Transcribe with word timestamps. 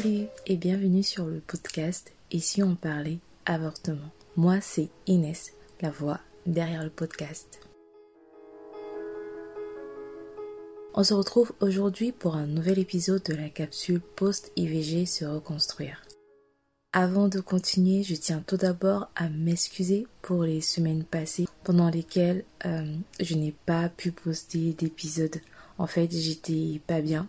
Salut 0.00 0.28
et 0.46 0.56
bienvenue 0.56 1.02
sur 1.02 1.26
le 1.26 1.40
podcast 1.40 2.12
Et 2.30 2.38
si 2.38 2.62
on 2.62 2.76
parlait 2.76 3.18
avortement? 3.46 4.12
Moi 4.36 4.60
c'est 4.60 4.90
Inès, 5.08 5.54
la 5.80 5.90
voix 5.90 6.20
derrière 6.46 6.84
le 6.84 6.90
podcast. 6.90 7.58
On 10.94 11.02
se 11.02 11.14
retrouve 11.14 11.52
aujourd'hui 11.58 12.12
pour 12.12 12.36
un 12.36 12.46
nouvel 12.46 12.78
épisode 12.78 13.24
de 13.24 13.34
la 13.34 13.48
capsule 13.48 14.00
Post-IVG 14.14 15.04
se 15.04 15.24
reconstruire. 15.24 16.04
Avant 16.92 17.26
de 17.26 17.40
continuer, 17.40 18.04
je 18.04 18.14
tiens 18.14 18.44
tout 18.46 18.56
d'abord 18.56 19.10
à 19.16 19.28
m'excuser 19.28 20.06
pour 20.22 20.44
les 20.44 20.60
semaines 20.60 21.02
passées 21.02 21.48
pendant 21.64 21.90
lesquelles 21.90 22.44
euh, 22.66 22.94
je 23.18 23.34
n'ai 23.34 23.52
pas 23.66 23.88
pu 23.88 24.12
poster 24.12 24.74
d'épisode. 24.74 25.40
En 25.76 25.88
fait, 25.88 26.12
j'étais 26.12 26.80
pas 26.86 27.00
bien, 27.00 27.28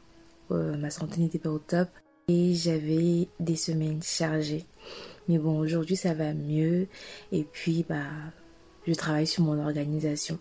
euh, 0.52 0.78
ma 0.78 0.92
santé 0.92 1.20
n'était 1.20 1.40
pas 1.40 1.50
au 1.50 1.58
top 1.58 1.90
et 2.30 2.54
j'avais 2.54 3.28
des 3.40 3.56
semaines 3.56 4.04
chargées. 4.04 4.66
Mais 5.28 5.38
bon, 5.38 5.60
aujourd'hui 5.60 5.96
ça 5.96 6.14
va 6.14 6.34
mieux 6.34 6.88
et 7.32 7.44
puis 7.44 7.86
bah 7.90 8.06
je 8.88 8.94
travaille 8.94 9.28
sur 9.28 9.44
mon 9.44 9.60
organisation. 9.62 10.40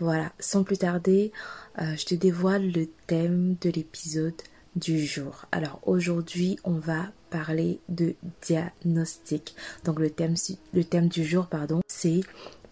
Voilà, 0.00 0.32
sans 0.40 0.64
plus 0.64 0.78
tarder, 0.78 1.32
euh, 1.80 1.96
je 1.96 2.04
te 2.04 2.14
dévoile 2.14 2.70
le 2.72 2.88
thème 3.06 3.56
de 3.60 3.70
l'épisode 3.70 4.34
du 4.74 5.04
jour. 5.06 5.46
Alors 5.52 5.78
aujourd'hui, 5.84 6.58
on 6.64 6.74
va 6.74 7.12
parler 7.30 7.78
de 7.88 8.14
diagnostic. 8.42 9.54
Donc 9.84 10.00
le 10.00 10.10
thème, 10.10 10.34
le 10.72 10.84
thème 10.84 11.08
du 11.08 11.24
jour, 11.24 11.46
pardon, 11.46 11.80
c'est 11.86 12.20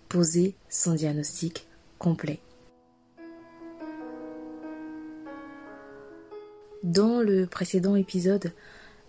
poser 0.08 0.54
son 0.68 0.94
diagnostic 0.94 1.66
complet. 1.98 2.40
Dans 6.82 7.20
le 7.20 7.46
précédent 7.46 7.94
épisode, 7.94 8.52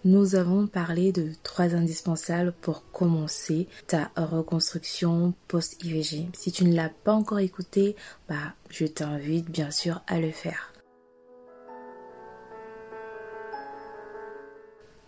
nous 0.06 0.36
avons 0.36 0.68
parlé 0.68 1.12
de 1.12 1.32
trois 1.42 1.74
indispensables 1.74 2.54
pour 2.62 2.84
commencer 2.92 3.68
ta 3.88 4.12
reconstruction 4.16 5.34
post-IVG. 5.48 6.28
Si 6.34 6.52
tu 6.52 6.66
ne 6.66 6.76
l'as 6.76 6.92
pas 7.04 7.14
encore 7.14 7.40
écouté, 7.40 7.96
bah, 8.30 8.54
je 8.70 8.86
t'invite 8.86 9.50
bien 9.50 9.72
sûr 9.72 10.04
à 10.06 10.20
le 10.20 10.30
faire. 10.30 10.72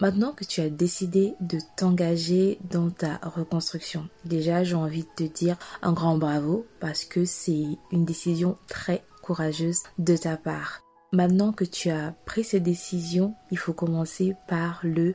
Maintenant 0.01 0.31
que 0.31 0.43
tu 0.43 0.59
as 0.59 0.69
décidé 0.69 1.35
de 1.41 1.59
t'engager 1.77 2.57
dans 2.71 2.89
ta 2.89 3.17
reconstruction, 3.17 4.09
déjà 4.25 4.63
j'ai 4.63 4.75
envie 4.75 5.03
de 5.03 5.27
te 5.27 5.31
dire 5.31 5.57
un 5.83 5.93
grand 5.93 6.17
bravo 6.17 6.65
parce 6.79 7.05
que 7.05 7.25
c'est 7.25 7.65
une 7.91 8.05
décision 8.05 8.57
très 8.67 9.03
courageuse 9.21 9.83
de 9.99 10.17
ta 10.17 10.35
part. 10.35 10.84
Maintenant 11.15 11.53
que 11.53 11.63
tu 11.63 11.89
as 11.91 12.13
pris 12.25 12.43
cette 12.43 12.63
décision, 12.63 13.35
il 13.49 13.57
faut 13.57 13.71
commencer 13.71 14.35
par 14.49 14.81
le 14.83 15.13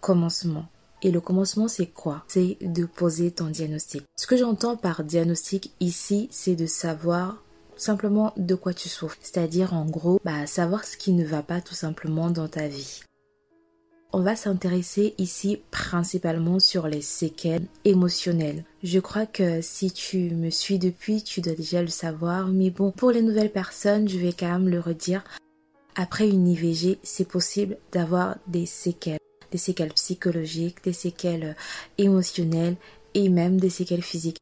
commencement. 0.00 0.64
Et 1.02 1.10
le 1.10 1.20
commencement, 1.20 1.68
c'est 1.68 1.88
quoi? 1.88 2.24
C'est 2.28 2.56
de 2.62 2.86
poser 2.86 3.30
ton 3.30 3.50
diagnostic. 3.50 4.04
Ce 4.16 4.26
que 4.26 4.38
j'entends 4.38 4.78
par 4.78 5.04
diagnostic 5.04 5.74
ici, 5.80 6.28
c'est 6.30 6.56
de 6.56 6.64
savoir 6.64 7.42
simplement 7.76 8.32
de 8.38 8.54
quoi 8.54 8.72
tu 8.72 8.88
souffres. 8.88 9.18
C'est-à-dire, 9.20 9.74
en 9.74 9.84
gros, 9.84 10.18
bah, 10.24 10.46
savoir 10.46 10.84
ce 10.84 10.96
qui 10.96 11.12
ne 11.12 11.26
va 11.26 11.42
pas 11.42 11.60
tout 11.60 11.74
simplement 11.74 12.30
dans 12.30 12.48
ta 12.48 12.66
vie. 12.66 13.02
On 14.16 14.20
va 14.20 14.36
s'intéresser 14.36 15.12
ici 15.18 15.58
principalement 15.72 16.60
sur 16.60 16.86
les 16.86 17.02
séquelles 17.02 17.66
émotionnelles. 17.84 18.64
Je 18.84 19.00
crois 19.00 19.26
que 19.26 19.60
si 19.60 19.90
tu 19.90 20.30
me 20.30 20.50
suis 20.50 20.78
depuis, 20.78 21.24
tu 21.24 21.40
dois 21.40 21.54
déjà 21.54 21.82
le 21.82 21.88
savoir. 21.88 22.46
Mais 22.46 22.70
bon, 22.70 22.92
pour 22.92 23.10
les 23.10 23.22
nouvelles 23.22 23.50
personnes, 23.50 24.08
je 24.08 24.18
vais 24.18 24.32
quand 24.32 24.52
même 24.52 24.68
le 24.68 24.78
redire. 24.78 25.24
Après 25.96 26.28
une 26.28 26.46
IVG, 26.46 27.00
c'est 27.02 27.26
possible 27.26 27.76
d'avoir 27.90 28.36
des 28.46 28.66
séquelles. 28.66 29.18
Des 29.50 29.58
séquelles 29.58 29.92
psychologiques, 29.94 30.84
des 30.84 30.92
séquelles 30.92 31.56
émotionnelles 31.98 32.76
et 33.14 33.28
même 33.28 33.58
des 33.58 33.68
séquelles 33.68 34.04
physiques. 34.04 34.38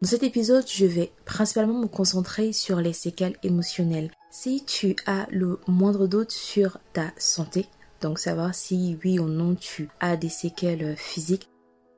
Dans 0.00 0.08
cet 0.08 0.24
épisode, 0.24 0.66
je 0.66 0.86
vais 0.86 1.12
principalement 1.24 1.78
me 1.78 1.86
concentrer 1.86 2.52
sur 2.52 2.80
les 2.80 2.92
séquelles 2.92 3.36
émotionnelles. 3.44 4.10
Si 4.32 4.64
tu 4.64 4.96
as 5.06 5.28
le 5.30 5.60
moindre 5.68 6.08
doute 6.08 6.32
sur 6.32 6.78
ta 6.92 7.12
santé, 7.16 7.68
donc 8.02 8.18
savoir 8.18 8.54
si 8.54 8.98
oui 9.04 9.18
ou 9.18 9.28
non 9.28 9.54
tu 9.54 9.88
as 10.00 10.16
des 10.16 10.28
séquelles 10.28 10.96
physiques. 10.96 11.48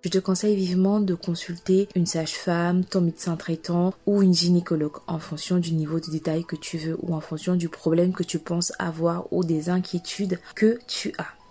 Je 0.05 0.11
te 0.11 0.19
conseille 0.19 0.55
vivement 0.55 1.01
de 1.01 1.15
consulter 1.15 1.89
une 1.97 2.05
sage-femme, 2.05 2.85
ton 2.85 3.01
médecin 3.01 3.37
traitant 3.37 3.95
ou 4.05 4.21
une 4.21 4.35
gynécologue 4.35 4.99
en 5.07 5.19
fonction 5.19 5.57
du 5.57 5.73
niveau 5.73 5.99
de 5.99 6.11
détail 6.11 6.45
que 6.45 6.57
tu 6.57 6.77
veux 6.77 6.99
ou 7.01 7.15
en 7.15 7.21
fonction 7.21 7.57
du 7.57 7.71
problème 7.71 8.13
que 8.13 8.23
tu 8.23 8.39
penses 8.39 8.75
avoir 8.79 9.33
ou 9.33 9.45
des 9.45 9.71
inquiétudes 9.71 10.39
que 10.55 10.79
tu 10.87 11.15
as. 11.17 11.44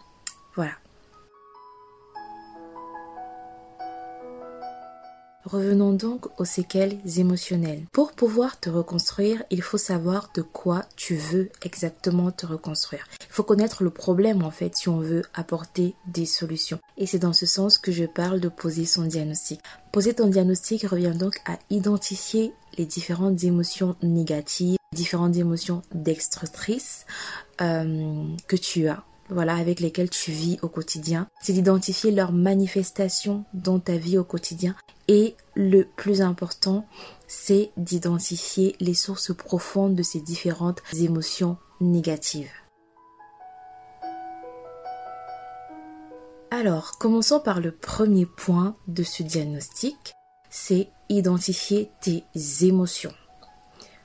Revenons 5.46 5.92
donc 5.92 6.40
aux 6.40 6.46
séquelles 6.46 6.98
émotionnelles. 7.18 7.84
Pour 7.92 8.14
pouvoir 8.14 8.59
te 8.59 8.70
reconstruire, 8.70 9.44
il 9.50 9.62
faut 9.62 9.78
savoir 9.78 10.30
de 10.34 10.42
quoi 10.42 10.86
tu 10.96 11.16
veux 11.16 11.50
exactement 11.64 12.31
te 12.31 12.46
reconstruire. 12.46 13.06
Il 13.20 13.34
faut 13.34 13.44
connaître 13.44 13.84
le 13.84 13.90
problème 13.90 14.44
en 14.44 14.52
fait 14.52 14.76
si 14.76 14.88
on 14.88 15.00
veut 15.00 15.24
apporter 15.34 15.96
des 16.08 16.26
solutions. 16.26 16.80
Et 16.98 17.06
c'est 17.06 17.20
dans 17.20 17.34
ce 17.34 17.46
sens 17.46 17.78
que 17.78 17.92
je 17.92 18.06
parle 18.06 18.40
de 18.40 18.48
poser 18.48 18.86
son 18.86 19.04
diagnostic. 19.04 19.59
Poser 19.92 20.14
ton 20.14 20.28
diagnostic 20.28 20.88
revient 20.88 21.14
donc 21.18 21.36
à 21.46 21.60
identifier 21.70 22.54
les 22.78 22.86
différentes 22.86 23.44
émotions 23.44 23.98
négatives, 24.02 24.78
différentes 24.94 25.36
émotions 25.36 25.81
destructrices 25.94 27.06
euh, 27.62 28.24
que 28.48 28.56
tu 28.56 28.88
as 28.88 29.04
voilà, 29.29 29.56
avec 29.56 29.79
lesquelles 29.79 30.09
tu 30.09 30.31
vis 30.31 30.59
au 30.61 30.67
quotidien. 30.67 31.28
C'est 31.41 31.53
d'identifier 31.53 32.11
leurs 32.11 32.31
manifestations 32.31 33.45
dans 33.53 33.79
ta 33.79 33.97
vie 33.97 34.17
au 34.17 34.23
quotidien. 34.23 34.75
Et 35.07 35.35
le 35.56 35.84
plus 35.84 36.22
important, 36.22 36.85
c'est 37.28 37.72
d'identifier 37.78 38.75
les 38.79 38.94
sources 38.94 39.33
profondes 39.33 39.95
de 39.95 40.03
ces 40.03 40.19
différentes 40.19 40.81
émotions 41.00 41.57
négatives. 41.81 42.51
Alors, 46.51 46.97
commençons 47.00 47.39
par 47.39 47.59
le 47.59 47.72
premier 47.72 48.25
point 48.25 48.75
de 48.88 49.03
ce 49.03 49.23
diagnostic, 49.23 50.13
c'est 50.51 50.89
identifier 51.09 51.89
tes 52.00 52.23
émotions. 52.62 53.13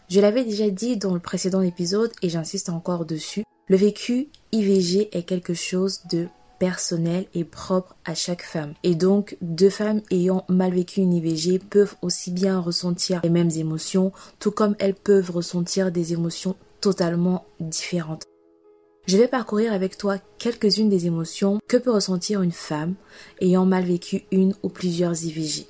Je 0.09 0.21
l'avais 0.21 0.45
déjà 0.45 0.71
dit 0.71 0.97
dans 0.97 1.13
le 1.13 1.21
précédent 1.21 1.61
épisode 1.61 2.11
et 2.23 2.31
j'insiste 2.31 2.71
encore 2.71 3.05
dessus. 3.05 3.45
Le 3.71 3.77
vécu 3.77 4.29
IVG 4.53 5.11
est 5.13 5.25
quelque 5.25 5.53
chose 5.53 6.01
de 6.11 6.29
personnel 6.59 7.27
et 7.35 7.45
propre 7.45 7.97
à 8.07 8.15
chaque 8.15 8.43
femme. 8.43 8.73
Et 8.83 8.95
donc, 8.95 9.37
deux 9.43 9.69
femmes 9.69 10.01
ayant 10.11 10.47
mal 10.49 10.73
vécu 10.73 11.01
une 11.01 11.13
IVG 11.13 11.59
peuvent 11.59 11.95
aussi 12.01 12.31
bien 12.31 12.61
ressentir 12.61 13.21
les 13.23 13.29
mêmes 13.29 13.51
émotions, 13.51 14.11
tout 14.39 14.53
comme 14.53 14.75
elles 14.79 14.95
peuvent 14.95 15.31
ressentir 15.31 15.93
des 15.93 16.15
émotions 16.15 16.57
totalement 16.81 17.45
différentes. 17.61 18.25
Je 19.07 19.19
vais 19.19 19.29
parcourir 19.29 19.75
avec 19.75 19.99
toi 19.99 20.17
quelques-unes 20.39 20.89
des 20.89 21.07
émotions 21.07 21.59
que 21.69 21.77
peut 21.77 21.91
ressentir 21.91 22.41
une 22.41 22.53
femme 22.53 22.95
ayant 23.41 23.67
mal 23.67 23.85
vécu 23.85 24.23
une 24.33 24.55
ou 24.63 24.71
plusieurs 24.71 25.25
IVG. 25.25 25.67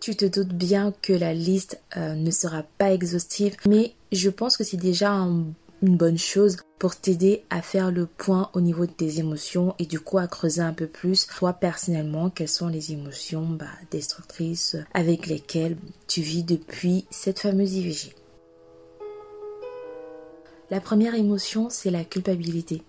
Tu 0.00 0.14
te 0.14 0.24
doutes 0.24 0.54
bien 0.54 0.92
que 1.02 1.12
la 1.12 1.34
liste 1.34 1.80
euh, 1.96 2.14
ne 2.14 2.30
sera 2.30 2.62
pas 2.62 2.92
exhaustive, 2.92 3.56
mais 3.66 3.94
je 4.12 4.30
pense 4.30 4.56
que 4.56 4.62
c'est 4.62 4.76
déjà 4.76 5.10
un 5.10 5.46
une 5.82 5.96
bonne 5.96 6.18
chose 6.18 6.58
pour 6.78 6.96
t'aider 6.96 7.44
à 7.50 7.62
faire 7.62 7.90
le 7.90 8.06
point 8.06 8.50
au 8.52 8.60
niveau 8.60 8.86
de 8.86 8.92
tes 8.92 9.18
émotions 9.18 9.74
et 9.78 9.86
du 9.86 10.00
coup 10.00 10.18
à 10.18 10.26
creuser 10.26 10.62
un 10.62 10.72
peu 10.72 10.86
plus 10.86 11.26
toi 11.26 11.52
personnellement 11.52 12.30
quelles 12.30 12.48
sont 12.48 12.68
les 12.68 12.92
émotions 12.92 13.46
bah, 13.46 13.66
destructrices 13.90 14.76
avec 14.94 15.26
lesquelles 15.26 15.76
tu 16.06 16.20
vis 16.20 16.44
depuis 16.44 17.06
cette 17.10 17.40
fameuse 17.40 17.74
IVG. 17.74 18.14
La 20.70 20.80
première 20.80 21.14
émotion, 21.14 21.70
c'est 21.70 21.90
la 21.90 22.04
culpabilité. 22.04 22.82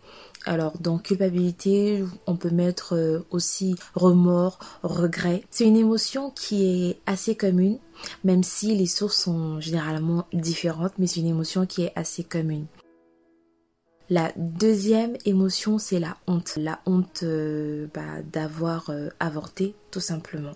Alors, 0.45 0.77
dans 0.80 0.97
culpabilité, 0.97 2.03
on 2.27 2.35
peut 2.35 2.50
mettre 2.50 2.94
euh, 2.94 3.25
aussi 3.30 3.75
remords, 3.95 4.59
regret. 4.83 5.44
C'est 5.50 5.65
une 5.65 5.77
émotion 5.77 6.30
qui 6.30 6.65
est 6.65 7.00
assez 7.06 7.35
commune, 7.35 7.80
même 8.25 8.44
si 8.44 8.75
les 8.75 8.85
sources 8.85 9.18
sont 9.18 9.62
généralement 9.62 10.25
différentes, 10.33 10.94
mais 10.97 11.07
c'est 11.07 11.21
une 11.21 11.27
émotion 11.27 11.65
qui 11.65 11.83
est 11.83 11.94
assez 11.95 12.24
commune. 12.24 12.65
La 14.11 14.31
deuxième 14.38 15.17
émotion, 15.25 15.77
c'est 15.77 16.00
la 16.00 16.17
honte. 16.25 16.53
La 16.57 16.79
honte 16.88 17.21
euh, 17.21 17.85
bah, 17.94 18.23
d'avoir 18.23 18.89
euh, 18.89 19.09
avorté, 19.19 19.75
tout 19.91 20.00
simplement. 20.00 20.56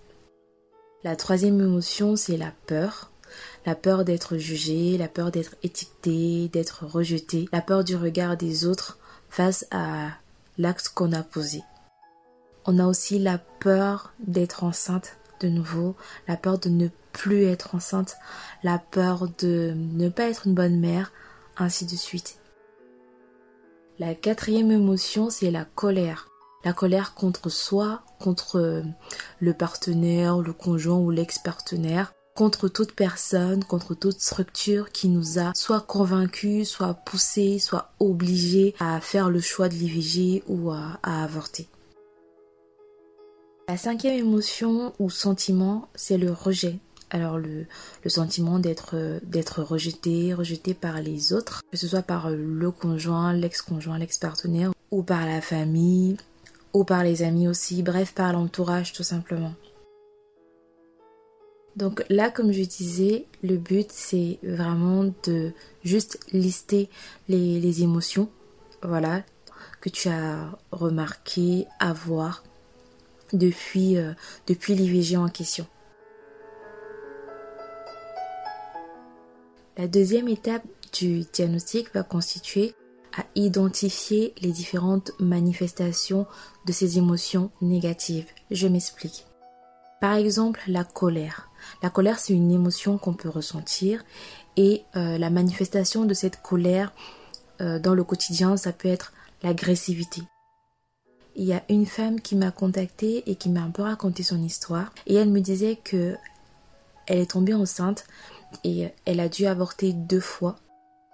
La 1.04 1.16
troisième 1.16 1.62
émotion, 1.62 2.16
c'est 2.16 2.38
la 2.38 2.52
peur. 2.66 3.12
La 3.68 3.76
peur 3.76 4.06
d'être 4.06 4.38
jugé, 4.38 4.98
la 4.98 5.08
peur 5.08 5.30
d'être 5.30 5.54
étiqueté, 5.62 6.48
d'être 6.48 6.84
rejeté, 6.86 7.48
la 7.54 7.62
peur 7.62 7.84
du 7.84 7.96
regard 7.96 8.38
des 8.38 8.66
autres 8.66 8.98
face 9.30 9.68
à 9.70 10.10
l'acte 10.58 10.90
qu'on 10.90 11.14
a 11.14 11.22
posé. 11.22 11.62
On 12.66 12.80
a 12.80 12.88
aussi 12.88 13.20
la 13.20 13.38
peur 13.38 14.14
d'être 14.20 14.64
enceinte 14.64 15.18
de 15.42 15.48
nouveau, 15.48 15.96
la 16.28 16.38
peur 16.38 16.58
de 16.58 16.70
ne 16.70 16.88
plus 17.12 17.44
être 17.44 17.76
enceinte, 17.76 18.16
la 18.64 18.80
peur 18.80 19.28
de 19.40 19.74
ne 19.76 20.10
pas 20.10 20.30
être 20.30 20.48
une 20.48 20.56
bonne 20.56 20.80
mère, 20.80 21.12
ainsi 21.58 21.86
de 21.86 21.96
suite 21.96 22.38
La 24.06 24.16
quatrième 24.16 24.70
émotion, 24.70 25.30
c'est 25.30 25.50
la 25.50 25.64
colère. 25.64 26.28
La 26.66 26.74
colère 26.74 27.14
contre 27.14 27.48
soi, 27.48 28.04
contre 28.20 28.84
le 29.40 29.54
partenaire, 29.54 30.40
le 30.40 30.52
conjoint 30.52 30.98
ou 30.98 31.10
l'ex-partenaire, 31.10 32.12
contre 32.36 32.68
toute 32.68 32.92
personne, 32.92 33.64
contre 33.64 33.96
toute 33.96 34.20
structure 34.20 34.92
qui 34.92 35.08
nous 35.08 35.40
a 35.40 35.54
soit 35.56 35.80
convaincus, 35.80 36.68
soit 36.68 36.96
poussés, 36.96 37.60
soit 37.60 37.94
obligés 38.02 38.76
à 38.78 39.00
faire 39.00 39.30
le 39.30 39.40
choix 39.40 39.70
de 39.70 39.76
l'IVG 39.76 40.44
ou 40.48 40.72
à, 40.72 41.00
avorter. 41.02 41.70
La 43.70 43.78
cinquième 43.78 44.20
émotion 44.20 44.92
ou 45.00 45.10
sentiment, 45.10 45.88
c'est 45.96 46.18
le 46.18 46.34
rejet. 46.34 46.78
Alors 47.14 47.38
le, 47.38 47.68
sentiment 48.08 48.58
d'être 48.58 49.62
rejeté, 49.62 50.34
rejeté 50.34 50.74
par 50.74 51.00
les 51.00 51.32
autres, 51.32 51.62
que 51.72 51.78
ce 51.78 51.88
soit 51.88 52.02
par 52.02 52.32
le 52.32 52.72
conjoint, 52.72 53.34
l'ex-conjoint, 53.34 54.00
l'ex-partenaire, 54.00 54.72
ou 54.90 55.04
par 55.04 55.28
la 55.28 55.40
famille, 55.40 56.18
ou 56.74 56.84
par 56.84 57.04
les 57.04 57.22
amis 57.22 57.48
aussi, 57.48 57.84
bref 57.84 58.14
par 58.16 58.34
l'entourage 58.34 58.94
tout 58.94 59.04
simplement. 59.04 59.54
Donc 61.76 62.04
là, 62.10 62.32
comme 62.32 62.52
je 62.52 62.64
disais, 62.64 63.28
le 63.44 63.58
but 63.58 63.92
c'est 63.92 64.40
vraiment 64.42 65.14
de 65.28 65.52
juste 65.84 66.20
lister 66.32 66.90
les, 67.30 67.84
émotions, 67.84 68.28
voilà, 68.82 69.22
que 69.82 69.90
tu 69.90 70.10
as 70.10 70.58
remarqué 70.72 71.68
avoir 71.80 72.44
depuis, 73.34 73.98
euh, 73.98 74.14
depuis 74.48 74.74
l'IVG 74.74 75.16
en 75.16 75.30
question. 75.30 75.68
La 79.76 79.88
deuxième 79.88 80.28
étape 80.28 80.64
du 80.94 81.24
diagnostic 81.34 81.92
va 81.96 82.04
constituer 82.04 82.76
à 83.18 83.24
identifier 83.34 84.36
les 84.42 84.52
différentes 84.52 85.12
manifestations 85.20 86.28
de 86.66 86.72
ces 86.72 87.00
émotions 87.00 87.50
négatives. 87.60 88.28
Je 88.52 88.68
m'explique. 88.68 89.26
Par 90.00 90.14
exemple, 90.14 90.62
la 90.68 90.84
colère. 90.84 91.50
La 91.82 91.90
colère, 91.90 92.20
c'est 92.20 92.34
une 92.34 92.52
émotion 92.52 93.00
qu'on 93.00 93.14
peut 93.14 93.30
ressentir 93.30 94.06
et 94.58 94.84
euh, 94.96 95.18
la 95.18 95.32
manifestation 95.32 96.06
de 96.06 96.14
cette 96.14 96.42
colère 96.44 96.94
euh, 97.62 97.80
dans 97.80 97.96
le 97.96 98.04
quotidien, 98.04 98.58
ça 98.58 98.74
peut 98.74 98.90
être 98.90 99.12
l'agressivité. 99.42 100.22
Il 101.36 101.46
y 101.46 101.54
a 101.54 101.64
une 101.70 101.88
femme 101.88 102.22
qui 102.22 102.36
m'a 102.36 102.52
contactée 102.52 103.24
et 103.26 103.36
qui 103.36 103.50
m'a 103.50 103.62
un 103.62 103.72
peu 103.72 103.82
raconté 103.82 104.22
son 104.22 104.42
histoire 104.44 104.94
et 105.08 105.16
elle 105.16 105.30
me 105.30 105.40
disait 105.40 105.80
que 105.84 106.16
elle 107.08 107.20
est 107.20 107.32
tombée 107.32 107.54
enceinte 107.54 108.06
et 108.64 108.90
elle 109.06 109.20
a 109.20 109.30
dû 109.30 109.46
avorter 109.46 109.94
deux 109.94 110.20
fois. 110.20 110.56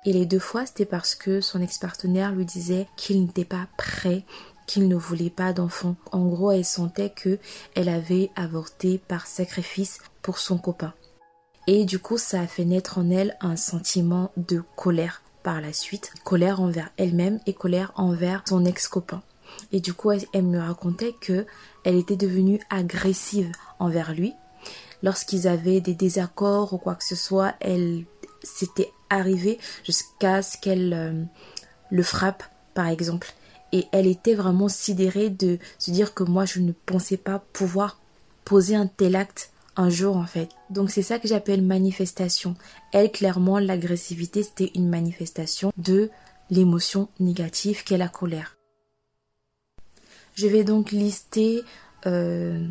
Et 0.05 0.13
les 0.13 0.25
deux 0.25 0.39
fois, 0.39 0.65
c'était 0.65 0.85
parce 0.85 1.15
que 1.15 1.41
son 1.41 1.61
ex-partenaire 1.61 2.31
lui 2.31 2.45
disait 2.45 2.87
qu'il 2.95 3.21
n'était 3.21 3.45
pas 3.45 3.67
prêt 3.77 4.23
qu'il 4.69 4.87
ne 4.87 4.95
voulait 4.95 5.31
pas 5.31 5.51
d'enfant. 5.51 5.95
En 6.11 6.27
gros, 6.27 6.51
elle 6.51 6.63
sentait 6.63 7.09
que 7.09 7.39
elle 7.75 7.89
avait 7.89 8.29
avorté 8.35 8.99
par 8.99 9.25
sacrifice 9.25 9.97
pour 10.21 10.37
son 10.37 10.59
copain. 10.59 10.93
Et 11.65 11.85
du 11.85 11.97
coup, 11.97 12.19
ça 12.19 12.41
a 12.41 12.47
fait 12.47 12.65
naître 12.65 12.99
en 12.99 13.09
elle 13.09 13.35
un 13.41 13.55
sentiment 13.55 14.31
de 14.37 14.63
colère 14.75 15.23
par 15.41 15.59
la 15.59 15.73
suite, 15.73 16.13
colère 16.23 16.61
envers 16.61 16.91
elle-même 16.97 17.39
et 17.47 17.53
colère 17.53 17.91
envers 17.95 18.43
son 18.47 18.63
ex-copain. 18.63 19.23
Et 19.71 19.79
du 19.79 19.93
coup, 19.93 20.11
elle, 20.11 20.43
me 20.43 20.59
racontait 20.59 21.15
que 21.19 21.47
elle 21.83 21.95
était 21.95 22.15
devenue 22.15 22.59
agressive 22.69 23.51
envers 23.79 24.13
lui. 24.13 24.33
Lorsqu'ils 25.03 25.47
avaient 25.47 25.81
des 25.81 25.95
désaccords 25.95 26.73
ou 26.73 26.77
quoi 26.77 26.95
que 26.95 27.03
ce 27.03 27.15
soit, 27.15 27.55
elle 27.59 28.05
s'était 28.43 28.91
arrivée 29.09 29.59
jusqu'à 29.83 30.41
ce 30.41 30.57
qu'elle 30.57 30.93
euh, 30.93 31.23
le 31.89 32.03
frappe, 32.03 32.43
par 32.73 32.87
exemple 32.87 33.33
et 33.71 33.87
elle 33.91 34.07
était 34.07 34.35
vraiment 34.35 34.69
sidérée 34.69 35.29
de 35.29 35.59
se 35.77 35.91
dire 35.91 36.13
que 36.13 36.23
moi 36.23 36.45
je 36.45 36.59
ne 36.59 36.71
pensais 36.71 37.17
pas 37.17 37.39
pouvoir 37.53 37.99
poser 38.45 38.75
un 38.75 38.87
tel 38.87 39.15
acte 39.15 39.51
un 39.75 39.89
jour 39.89 40.17
en 40.17 40.25
fait. 40.25 40.49
Donc 40.69 40.91
c'est 40.91 41.03
ça 41.03 41.19
que 41.19 41.27
j'appelle 41.27 41.61
manifestation. 41.61 42.55
Elle 42.91 43.11
clairement 43.11 43.59
l'agressivité 43.59 44.43
c'était 44.43 44.71
une 44.75 44.89
manifestation 44.89 45.71
de 45.77 46.09
l'émotion 46.49 47.09
négative 47.19 47.83
qu'est 47.83 47.97
la 47.97 48.09
colère. 48.09 48.57
Je 50.33 50.47
vais 50.47 50.63
donc 50.63 50.91
lister 50.91 51.63
euh, 52.05 52.65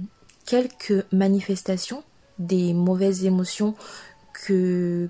quelques 0.46 1.04
manifestations 1.12 2.02
des 2.38 2.74
mauvaises 2.74 3.24
émotions 3.24 3.74
que 4.32 5.08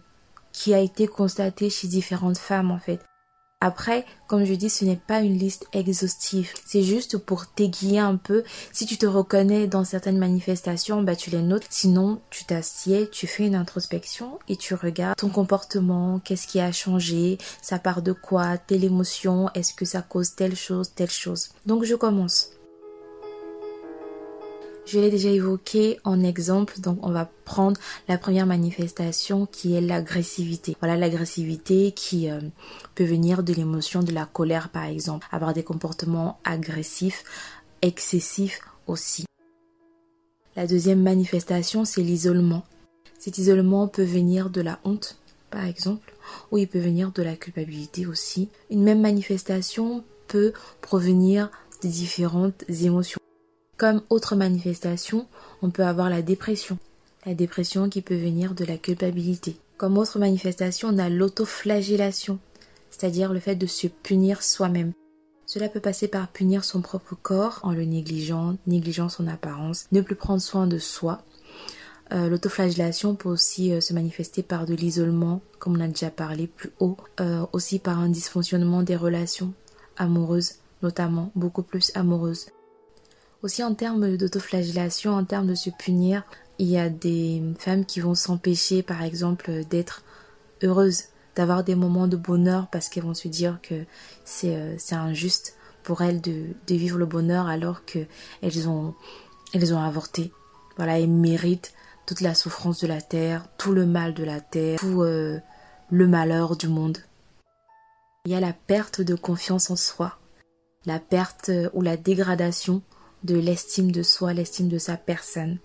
qui 0.52 0.74
a 0.74 0.80
été 0.80 1.06
constatée 1.06 1.70
chez 1.70 1.86
différentes 1.86 2.38
femmes 2.38 2.70
en 2.70 2.78
fait. 2.78 3.00
Après, 3.60 4.06
comme 4.28 4.44
je 4.44 4.54
dis, 4.54 4.70
ce 4.70 4.84
n'est 4.84 4.94
pas 4.94 5.20
une 5.20 5.36
liste 5.36 5.66
exhaustive. 5.72 6.52
C'est 6.64 6.84
juste 6.84 7.18
pour 7.18 7.48
t'aiguiller 7.48 7.98
un 7.98 8.14
peu. 8.14 8.44
Si 8.72 8.86
tu 8.86 8.96
te 8.96 9.06
reconnais 9.06 9.66
dans 9.66 9.82
certaines 9.82 10.18
manifestations, 10.18 11.02
bah 11.02 11.16
tu 11.16 11.30
les 11.30 11.42
notes. 11.42 11.66
Sinon, 11.68 12.20
tu 12.30 12.44
t'assieds, 12.44 13.10
tu 13.10 13.26
fais 13.26 13.46
une 13.46 13.56
introspection 13.56 14.38
et 14.48 14.56
tu 14.56 14.74
regardes 14.74 15.16
ton 15.16 15.28
comportement, 15.28 16.20
qu'est-ce 16.20 16.46
qui 16.46 16.60
a 16.60 16.70
changé, 16.70 17.38
ça 17.60 17.80
part 17.80 18.02
de 18.02 18.12
quoi, 18.12 18.58
telle 18.58 18.84
émotion, 18.84 19.50
est-ce 19.54 19.74
que 19.74 19.84
ça 19.84 20.02
cause 20.02 20.36
telle 20.36 20.54
chose, 20.54 20.92
telle 20.94 21.10
chose? 21.10 21.48
Donc 21.66 21.82
je 21.82 21.96
commence. 21.96 22.50
Je 24.90 24.98
l'ai 24.98 25.10
déjà 25.10 25.28
évoqué 25.28 26.00
en 26.04 26.24
exemple, 26.24 26.80
donc 26.80 26.98
on 27.02 27.10
va 27.10 27.30
prendre 27.44 27.78
la 28.08 28.16
première 28.16 28.46
manifestation 28.46 29.44
qui 29.44 29.74
est 29.74 29.82
l'agressivité. 29.82 30.78
Voilà 30.80 30.96
l'agressivité 30.96 31.92
qui 31.92 32.30
euh, 32.30 32.40
peut 32.94 33.04
venir 33.04 33.42
de 33.42 33.52
l'émotion 33.52 34.02
de 34.02 34.12
la 34.12 34.24
colère 34.24 34.70
par 34.70 34.84
exemple, 34.84 35.28
avoir 35.30 35.52
des 35.52 35.62
comportements 35.62 36.40
agressifs, 36.42 37.24
excessifs 37.82 38.62
aussi. 38.86 39.26
La 40.56 40.66
deuxième 40.66 41.02
manifestation, 41.02 41.84
c'est 41.84 42.00
l'isolement. 42.00 42.64
Cet 43.18 43.36
isolement 43.36 43.88
peut 43.88 44.04
venir 44.04 44.48
de 44.48 44.62
la 44.62 44.78
honte, 44.84 45.18
par 45.50 45.66
exemple, 45.66 46.14
ou 46.50 46.56
il 46.56 46.66
peut 46.66 46.78
venir 46.78 47.12
de 47.12 47.22
la 47.22 47.36
culpabilité 47.36 48.06
aussi. 48.06 48.48
Une 48.70 48.84
même 48.84 49.02
manifestation 49.02 50.02
peut 50.28 50.54
provenir 50.80 51.50
de 51.82 51.88
différentes 51.88 52.64
émotions. 52.70 53.20
Comme 53.78 54.02
autre 54.10 54.34
manifestation, 54.34 55.28
on 55.62 55.70
peut 55.70 55.84
avoir 55.84 56.10
la 56.10 56.20
dépression. 56.20 56.78
La 57.24 57.34
dépression 57.34 57.88
qui 57.88 58.02
peut 58.02 58.16
venir 58.16 58.54
de 58.54 58.64
la 58.64 58.76
culpabilité. 58.76 59.56
Comme 59.76 59.98
autre 59.98 60.18
manifestation, 60.18 60.88
on 60.88 60.98
a 60.98 61.08
l'autoflagellation, 61.08 62.40
c'est-à-dire 62.90 63.32
le 63.32 63.38
fait 63.38 63.54
de 63.54 63.66
se 63.66 63.86
punir 63.86 64.42
soi-même. 64.42 64.94
Cela 65.46 65.68
peut 65.68 65.78
passer 65.78 66.08
par 66.08 66.26
punir 66.26 66.64
son 66.64 66.80
propre 66.80 67.14
corps 67.22 67.60
en 67.62 67.70
le 67.70 67.84
négligeant, 67.84 68.56
négligeant 68.66 69.08
son 69.08 69.28
apparence, 69.28 69.86
ne 69.92 70.00
plus 70.00 70.16
prendre 70.16 70.42
soin 70.42 70.66
de 70.66 70.78
soi. 70.78 71.22
Euh, 72.12 72.28
l'autoflagellation 72.28 73.14
peut 73.14 73.28
aussi 73.28 73.72
euh, 73.72 73.80
se 73.80 73.92
manifester 73.92 74.42
par 74.42 74.66
de 74.66 74.74
l'isolement, 74.74 75.40
comme 75.60 75.76
on 75.76 75.80
a 75.80 75.86
déjà 75.86 76.10
parlé 76.10 76.48
plus 76.48 76.72
haut, 76.80 76.96
euh, 77.20 77.46
aussi 77.52 77.78
par 77.78 78.00
un 78.00 78.08
dysfonctionnement 78.08 78.82
des 78.82 78.96
relations 78.96 79.52
amoureuses, 79.96 80.54
notamment 80.82 81.30
beaucoup 81.36 81.62
plus 81.62 81.92
amoureuses. 81.94 82.46
Aussi 83.42 83.62
en 83.62 83.74
termes 83.74 84.16
d'autoflagellation, 84.16 85.12
en 85.12 85.24
termes 85.24 85.46
de 85.46 85.54
se 85.54 85.70
punir, 85.70 86.24
il 86.58 86.66
y 86.66 86.76
a 86.76 86.88
des 86.88 87.42
femmes 87.58 87.84
qui 87.84 88.00
vont 88.00 88.16
s'empêcher 88.16 88.82
par 88.82 89.02
exemple 89.02 89.64
d'être 89.64 90.02
heureuses, 90.62 91.04
d'avoir 91.36 91.62
des 91.62 91.76
moments 91.76 92.08
de 92.08 92.16
bonheur 92.16 92.66
parce 92.70 92.88
qu'elles 92.88 93.04
vont 93.04 93.14
se 93.14 93.28
dire 93.28 93.60
que 93.62 93.84
c'est 94.24 94.56
euh, 94.56 94.76
injuste 94.90 95.56
pour 95.84 96.02
elles 96.02 96.20
de, 96.20 96.48
de, 96.66 96.74
vivre 96.74 96.98
le 96.98 97.06
bonheur 97.06 97.46
alors 97.46 97.84
qu'elles 97.84 98.68
ont, 98.68 98.94
elles 99.54 99.72
ont 99.72 99.80
avorté. 99.80 100.32
Voilà, 100.76 100.98
elles 100.98 101.08
méritent 101.08 101.72
toute 102.06 102.20
la 102.20 102.34
souffrance 102.34 102.80
de 102.80 102.88
la 102.88 103.00
terre, 103.00 103.46
tout 103.56 103.72
le 103.72 103.86
mal 103.86 104.14
de 104.14 104.24
la 104.24 104.40
terre, 104.40 104.80
tout 104.80 105.02
euh, 105.02 105.38
le 105.90 106.08
malheur 106.08 106.56
du 106.56 106.66
monde. 106.66 106.98
Il 108.26 108.32
y 108.32 108.34
a 108.34 108.40
la 108.40 108.52
perte 108.52 109.00
de 109.00 109.14
confiance 109.14 109.70
en 109.70 109.76
soi, 109.76 110.18
la 110.86 110.98
perte 110.98 111.50
euh, 111.50 111.70
ou 111.72 111.82
la 111.82 111.96
dégradation 111.96 112.82
de 113.24 113.36
l'estime 113.36 113.90
de 113.92 114.02
soi, 114.02 114.32
l'estime 114.32 114.68
de 114.68 114.78
sa 114.78 114.96
personne. 114.96 115.58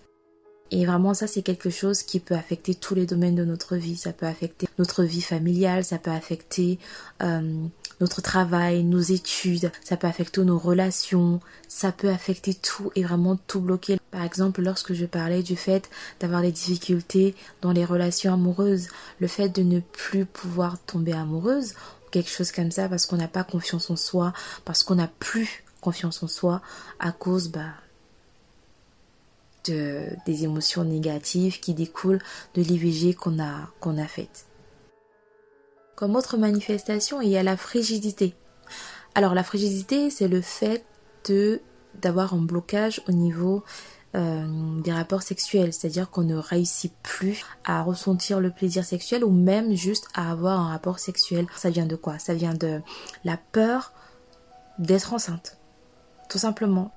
Et 0.70 0.86
vraiment 0.86 1.14
ça 1.14 1.26
c'est 1.26 1.42
quelque 1.42 1.70
chose 1.70 2.02
qui 2.02 2.20
peut 2.20 2.34
affecter 2.34 2.74
tous 2.74 2.94
les 2.94 3.06
domaines 3.06 3.34
de 3.34 3.44
notre 3.44 3.76
vie. 3.76 3.96
Ça 3.96 4.12
peut 4.12 4.26
affecter 4.26 4.66
notre 4.78 5.04
vie 5.04 5.20
familiale, 5.20 5.84
ça 5.84 5.98
peut 5.98 6.10
affecter 6.10 6.78
euh, 7.22 7.66
notre 8.00 8.22
travail, 8.22 8.82
nos 8.82 9.00
études, 9.00 9.70
ça 9.84 9.96
peut 9.96 10.06
affecter 10.06 10.42
nos 10.42 10.58
relations, 10.58 11.40
ça 11.68 11.92
peut 11.92 12.08
affecter 12.08 12.54
tout 12.54 12.90
et 12.96 13.04
vraiment 13.04 13.36
tout 13.36 13.60
bloquer. 13.60 13.98
Par 14.10 14.24
exemple, 14.24 14.62
lorsque 14.62 14.94
je 14.94 15.06
parlais 15.06 15.42
du 15.42 15.56
fait 15.56 15.90
d'avoir 16.20 16.42
des 16.42 16.52
difficultés 16.52 17.34
dans 17.60 17.72
les 17.72 17.84
relations 17.84 18.32
amoureuses, 18.32 18.88
le 19.20 19.26
fait 19.26 19.48
de 19.48 19.62
ne 19.62 19.80
plus 19.80 20.24
pouvoir 20.24 20.78
tomber 20.80 21.12
amoureuse, 21.12 21.74
quelque 22.10 22.30
chose 22.30 22.52
comme 22.52 22.70
ça 22.70 22.88
parce 22.88 23.06
qu'on 23.06 23.16
n'a 23.16 23.28
pas 23.28 23.44
confiance 23.44 23.90
en 23.90 23.96
soi, 23.96 24.32
parce 24.64 24.82
qu'on 24.82 24.94
n'a 24.94 25.10
plus 25.18 25.63
confiance 25.84 26.22
en 26.22 26.28
soi 26.28 26.62
à 26.98 27.12
cause 27.12 27.48
bah, 27.48 27.74
de, 29.66 30.08
des 30.26 30.44
émotions 30.44 30.84
négatives 30.84 31.60
qui 31.60 31.74
découlent 31.74 32.22
de 32.54 32.62
l'IVG 32.62 33.14
qu'on 33.14 33.38
a, 33.38 33.68
qu'on 33.80 33.98
a 33.98 34.06
faite. 34.06 34.46
Comme 35.94 36.16
autre 36.16 36.36
manifestation, 36.36 37.20
il 37.20 37.28
y 37.28 37.36
a 37.36 37.42
la 37.42 37.56
frigidité. 37.56 38.34
Alors 39.14 39.34
la 39.34 39.44
frigidité, 39.44 40.10
c'est 40.10 40.28
le 40.28 40.40
fait 40.40 40.84
de 41.28 41.60
d'avoir 42.02 42.34
un 42.34 42.42
blocage 42.42 43.00
au 43.08 43.12
niveau 43.12 43.62
euh, 44.16 44.80
des 44.80 44.92
rapports 44.92 45.22
sexuels, 45.22 45.72
c'est-à-dire 45.72 46.10
qu'on 46.10 46.24
ne 46.24 46.34
réussit 46.34 46.92
plus 47.04 47.44
à 47.64 47.82
ressentir 47.82 48.40
le 48.40 48.50
plaisir 48.50 48.84
sexuel 48.84 49.24
ou 49.24 49.30
même 49.30 49.74
juste 49.74 50.08
à 50.14 50.32
avoir 50.32 50.58
un 50.58 50.68
rapport 50.70 50.98
sexuel. 50.98 51.46
Ça 51.56 51.70
vient 51.70 51.86
de 51.86 51.94
quoi? 51.94 52.18
Ça 52.18 52.34
vient 52.34 52.54
de 52.54 52.80
la 53.24 53.36
peur 53.36 53.92
d'être 54.78 55.12
enceinte. 55.12 55.58
Tout 56.28 56.38
simplement. 56.38 56.92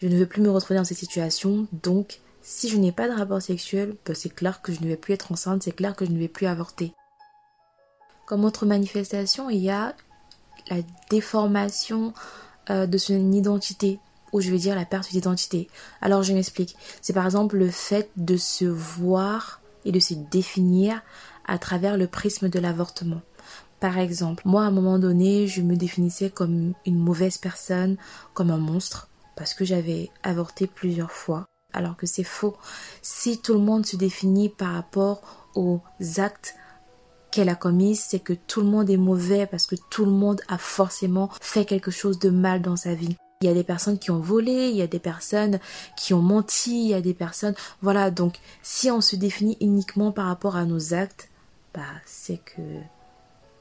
Je 0.00 0.08
ne 0.08 0.16
veux 0.16 0.26
plus 0.26 0.42
me 0.42 0.50
retrouver 0.50 0.78
dans 0.78 0.84
cette 0.84 0.98
situation, 0.98 1.66
donc 1.72 2.20
si 2.42 2.68
je 2.68 2.78
n'ai 2.78 2.92
pas 2.92 3.08
de 3.08 3.14
rapport 3.14 3.42
sexuel, 3.42 3.96
ben, 4.06 4.14
c'est 4.14 4.34
clair 4.34 4.62
que 4.62 4.72
je 4.72 4.80
ne 4.80 4.88
vais 4.88 4.96
plus 4.96 5.12
être 5.14 5.30
enceinte, 5.32 5.62
c'est 5.62 5.72
clair 5.72 5.94
que 5.94 6.06
je 6.06 6.10
ne 6.10 6.18
vais 6.18 6.28
plus 6.28 6.46
avorter. 6.46 6.94
Comme 8.26 8.44
autre 8.44 8.64
manifestation, 8.64 9.50
il 9.50 9.58
y 9.58 9.70
a 9.70 9.94
la 10.70 10.78
déformation 11.10 12.14
euh, 12.70 12.86
de 12.86 12.98
son 12.98 13.32
identité, 13.32 13.98
ou 14.32 14.40
je 14.40 14.50
vais 14.50 14.58
dire 14.58 14.74
la 14.74 14.84
perte 14.84 15.10
d'identité. 15.10 15.68
Alors 16.00 16.22
je 16.22 16.32
m'explique. 16.32 16.76
C'est 17.02 17.12
par 17.12 17.24
exemple 17.24 17.56
le 17.56 17.70
fait 17.70 18.10
de 18.16 18.36
se 18.36 18.64
voir 18.64 19.60
et 19.84 19.92
de 19.92 20.00
se 20.00 20.14
définir 20.14 21.02
à 21.46 21.58
travers 21.58 21.96
le 21.96 22.06
prisme 22.06 22.48
de 22.48 22.58
l'avortement. 22.58 23.22
Par 23.80 23.98
exemple, 23.98 24.42
moi 24.44 24.62
à 24.62 24.66
un 24.66 24.70
moment 24.70 24.98
donné, 24.98 25.46
je 25.46 25.62
me 25.62 25.74
définissais 25.74 26.28
comme 26.28 26.74
une 26.84 26.98
mauvaise 26.98 27.38
personne, 27.38 27.96
comme 28.34 28.50
un 28.50 28.58
monstre, 28.58 29.08
parce 29.36 29.54
que 29.54 29.64
j'avais 29.64 30.10
avorté 30.22 30.66
plusieurs 30.66 31.12
fois, 31.12 31.46
alors 31.72 31.96
que 31.96 32.06
c'est 32.06 32.22
faux. 32.24 32.56
Si 33.00 33.40
tout 33.40 33.54
le 33.54 33.60
monde 33.60 33.86
se 33.86 33.96
définit 33.96 34.50
par 34.50 34.74
rapport 34.74 35.22
aux 35.54 35.80
actes 36.18 36.54
qu'elle 37.30 37.48
a 37.48 37.54
commis, 37.54 37.96
c'est 37.96 38.20
que 38.20 38.34
tout 38.34 38.60
le 38.60 38.66
monde 38.66 38.90
est 38.90 38.98
mauvais 38.98 39.46
parce 39.46 39.66
que 39.66 39.76
tout 39.88 40.04
le 40.04 40.10
monde 40.10 40.42
a 40.48 40.58
forcément 40.58 41.30
fait 41.40 41.64
quelque 41.64 41.90
chose 41.90 42.18
de 42.18 42.28
mal 42.28 42.60
dans 42.60 42.76
sa 42.76 42.94
vie. 42.94 43.16
Il 43.40 43.46
y 43.46 43.50
a 43.50 43.54
des 43.54 43.64
personnes 43.64 43.98
qui 43.98 44.10
ont 44.10 44.20
volé, 44.20 44.68
il 44.68 44.76
y 44.76 44.82
a 44.82 44.86
des 44.86 44.98
personnes 44.98 45.58
qui 45.96 46.12
ont 46.12 46.20
menti, 46.20 46.84
il 46.84 46.88
y 46.88 46.94
a 46.94 47.00
des 47.00 47.14
personnes... 47.14 47.54
Voilà, 47.80 48.10
donc 48.10 48.36
si 48.62 48.90
on 48.90 49.00
se 49.00 49.16
définit 49.16 49.56
uniquement 49.62 50.12
par 50.12 50.26
rapport 50.26 50.56
à 50.56 50.66
nos 50.66 50.92
actes, 50.92 51.30
bah 51.72 51.80
c'est 52.04 52.42
que 52.44 52.60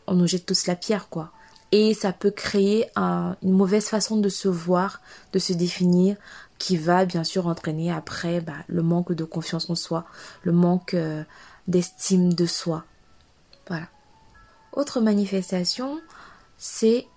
on 0.09 0.15
nous 0.15 0.27
jette 0.27 0.45
tous 0.45 0.67
la 0.67 0.75
pierre, 0.75 1.09
quoi. 1.09 1.31
Et 1.71 1.93
ça 1.93 2.11
peut 2.13 2.31
créer 2.31 2.89
une 2.97 3.51
mauvaise 3.51 3.85
façon 3.85 4.17
de 4.17 4.29
se 4.29 4.47
voir, 4.47 5.01
de 5.33 5.39
se 5.39 5.53
définir, 5.53 6.17
qui 6.57 6.77
va 6.77 7.05
bien 7.05 7.23
sûr 7.23 7.47
entraîner 7.47 7.91
après 7.91 8.41
bah, 8.41 8.53
le 8.67 8.81
manque 8.81 9.13
de 9.13 9.23
confiance 9.23 9.69
en 9.69 9.75
soi, 9.75 10.05
le 10.43 10.51
manque 10.51 10.93
euh, 10.93 11.23
d'estime 11.67 12.33
de 12.33 12.45
soi. 12.45 12.85
Voilà. 13.67 13.87
Autre 14.73 14.99
manifestation, 14.99 16.01
c'est 16.57 17.07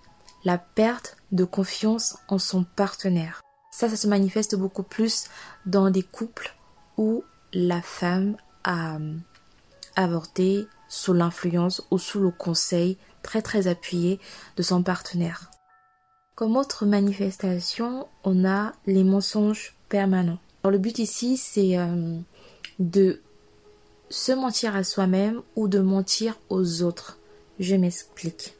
la 0.45 0.57
perte 0.57 1.17
de 1.31 1.43
confiance 1.43 2.17
en 2.27 2.37
son 2.37 2.63
partenaire. 2.63 3.41
Ça, 3.71 3.89
ça 3.89 3.95
se 3.95 4.07
manifeste 4.07 4.55
beaucoup 4.55 4.83
plus 4.83 5.25
dans 5.65 5.89
des 5.89 6.03
couples 6.03 6.55
où 6.97 7.23
la 7.53 7.81
femme 7.81 8.37
a 8.63 8.95
euh, 8.95 9.17
avorté 9.95 10.67
sous 10.93 11.13
l'influence 11.13 11.81
ou 11.89 11.97
sous 11.97 12.19
le 12.19 12.29
conseil 12.29 12.97
très 13.23 13.41
très 13.41 13.67
appuyé 13.67 14.19
de 14.57 14.61
son 14.61 14.83
partenaire. 14.83 15.49
Comme 16.35 16.55
autre 16.55 16.85
manifestation, 16.85 18.07
on 18.23 18.45
a 18.45 18.73
les 18.85 19.03
mensonges 19.03 19.73
permanents. 19.89 20.37
Alors, 20.63 20.71
le 20.71 20.77
but 20.77 20.99
ici, 20.99 21.35
c'est 21.37 21.79
euh, 21.79 22.17
de 22.77 23.21
se 24.09 24.31
mentir 24.33 24.75
à 24.75 24.83
soi-même 24.83 25.41
ou 25.55 25.67
de 25.67 25.79
mentir 25.79 26.37
aux 26.49 26.83
autres. 26.83 27.17
Je 27.59 27.75
m'explique. 27.75 28.53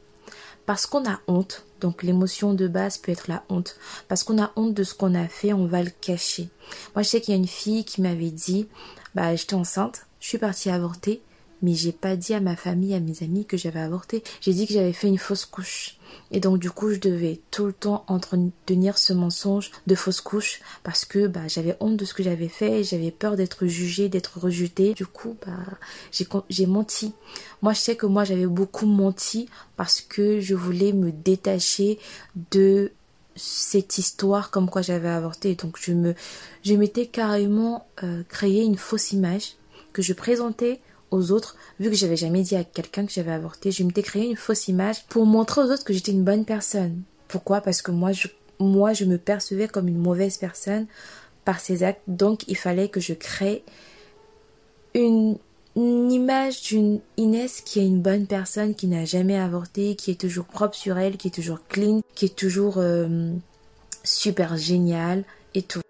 Parce 0.66 0.86
qu'on 0.86 1.08
a 1.08 1.20
honte, 1.28 1.64
donc 1.80 2.02
l'émotion 2.02 2.52
de 2.52 2.66
base 2.66 2.98
peut 2.98 3.12
être 3.12 3.28
la 3.28 3.44
honte. 3.48 3.76
Parce 4.08 4.24
qu'on 4.24 4.42
a 4.42 4.50
honte 4.56 4.74
de 4.74 4.82
ce 4.82 4.94
qu'on 4.94 5.14
a 5.14 5.28
fait, 5.28 5.52
on 5.52 5.66
va 5.66 5.82
le 5.82 5.90
cacher. 5.90 6.48
Moi 6.94 7.02
je 7.02 7.10
sais 7.10 7.20
qu'il 7.20 7.32
y 7.32 7.36
a 7.36 7.40
une 7.40 7.46
fille 7.46 7.84
qui 7.84 8.00
m'avait 8.00 8.30
dit, 8.30 8.66
bah 9.14 9.36
j'étais 9.36 9.54
enceinte, 9.54 10.06
je 10.20 10.28
suis 10.28 10.38
partie 10.38 10.70
avorter, 10.70 11.22
mais 11.62 11.74
j'ai 11.74 11.92
pas 11.92 12.16
dit 12.16 12.34
à 12.34 12.40
ma 12.40 12.56
famille, 12.56 12.94
à 12.94 13.00
mes 13.00 13.22
amis 13.22 13.46
que 13.46 13.56
j'avais 13.56 13.80
avorté. 13.80 14.22
J'ai 14.40 14.52
dit 14.52 14.66
que 14.66 14.74
j'avais 14.74 14.92
fait 14.92 15.08
une 15.08 15.18
fausse 15.18 15.44
couche. 15.44 15.98
Et 16.30 16.40
donc 16.40 16.58
du 16.58 16.70
coup, 16.70 16.90
je 16.90 16.98
devais 16.98 17.40
tout 17.50 17.66
le 17.66 17.72
temps 17.72 18.04
entretenir 18.06 18.98
ce 18.98 19.12
mensonge 19.12 19.70
de 19.86 19.94
fausse 19.94 20.20
couche 20.20 20.60
parce 20.82 21.04
que 21.04 21.26
bah, 21.26 21.48
j'avais 21.48 21.76
honte 21.80 21.96
de 21.96 22.04
ce 22.04 22.14
que 22.14 22.22
j'avais 22.22 22.48
fait, 22.48 22.84
j'avais 22.84 23.10
peur 23.10 23.36
d'être 23.36 23.66
jugée, 23.66 24.08
d'être 24.08 24.38
rejetée. 24.38 24.94
Du 24.94 25.06
coup, 25.06 25.36
bah, 25.44 25.56
j'ai 26.48 26.66
menti. 26.66 27.14
Moi, 27.62 27.72
je 27.72 27.80
sais 27.80 27.96
que 27.96 28.06
moi, 28.06 28.24
j'avais 28.24 28.46
beaucoup 28.46 28.86
menti 28.86 29.48
parce 29.76 30.00
que 30.00 30.40
je 30.40 30.54
voulais 30.54 30.92
me 30.92 31.12
détacher 31.12 31.98
de 32.50 32.92
cette 33.36 33.98
histoire 33.98 34.50
comme 34.50 34.70
quoi 34.70 34.82
j'avais 34.82 35.08
avorté. 35.08 35.54
Donc 35.54 35.78
je 35.80 35.92
me, 35.92 36.14
je 36.62 36.74
m'étais 36.74 37.06
carrément 37.06 37.86
euh, 38.02 38.22
créé 38.28 38.62
une 38.62 38.76
fausse 38.76 39.12
image 39.12 39.54
que 39.92 40.02
je 40.02 40.12
présentais 40.12 40.80
aux 41.14 41.32
autres, 41.32 41.56
vu 41.80 41.90
que 41.90 41.96
j'avais 41.96 42.16
jamais 42.16 42.42
dit 42.42 42.56
à 42.56 42.64
quelqu'un 42.64 43.06
que 43.06 43.12
j'avais 43.12 43.32
avorté, 43.32 43.70
je 43.70 43.82
m'étais 43.82 44.02
créé 44.02 44.26
une 44.28 44.36
fausse 44.36 44.68
image 44.68 45.04
pour 45.08 45.26
montrer 45.26 45.62
aux 45.62 45.70
autres 45.70 45.84
que 45.84 45.92
j'étais 45.92 46.12
une 46.12 46.24
bonne 46.24 46.44
personne. 46.44 47.02
Pourquoi? 47.28 47.60
Parce 47.60 47.82
que 47.82 47.90
moi 47.90 48.12
je, 48.12 48.28
moi, 48.60 48.92
je 48.92 49.04
me 49.04 49.18
percevais 49.18 49.68
comme 49.68 49.88
une 49.88 49.98
mauvaise 49.98 50.36
personne 50.36 50.86
par 51.44 51.60
ces 51.60 51.82
actes. 51.82 52.02
Donc, 52.08 52.46
il 52.48 52.56
fallait 52.56 52.88
que 52.88 53.00
je 53.00 53.14
crée 53.14 53.62
une, 54.94 55.38
image 55.76 56.62
d'une 56.62 57.00
Inès 57.16 57.60
qui 57.60 57.80
est 57.80 57.86
une 57.86 58.00
bonne 58.00 58.26
personne, 58.26 58.76
qui 58.76 58.86
n'a 58.86 59.04
jamais 59.04 59.36
avorté, 59.36 59.96
qui 59.96 60.12
est 60.12 60.20
toujours 60.20 60.44
propre 60.44 60.76
sur 60.76 60.98
elle, 60.98 61.16
qui 61.16 61.28
est 61.28 61.32
toujours 61.32 61.58
clean, 61.68 62.00
qui 62.14 62.26
est 62.26 62.36
toujours 62.36 62.78
euh, 62.78 63.32
super 64.04 64.56
génial 64.56 65.24
et 65.54 65.62
tout. 65.62 65.83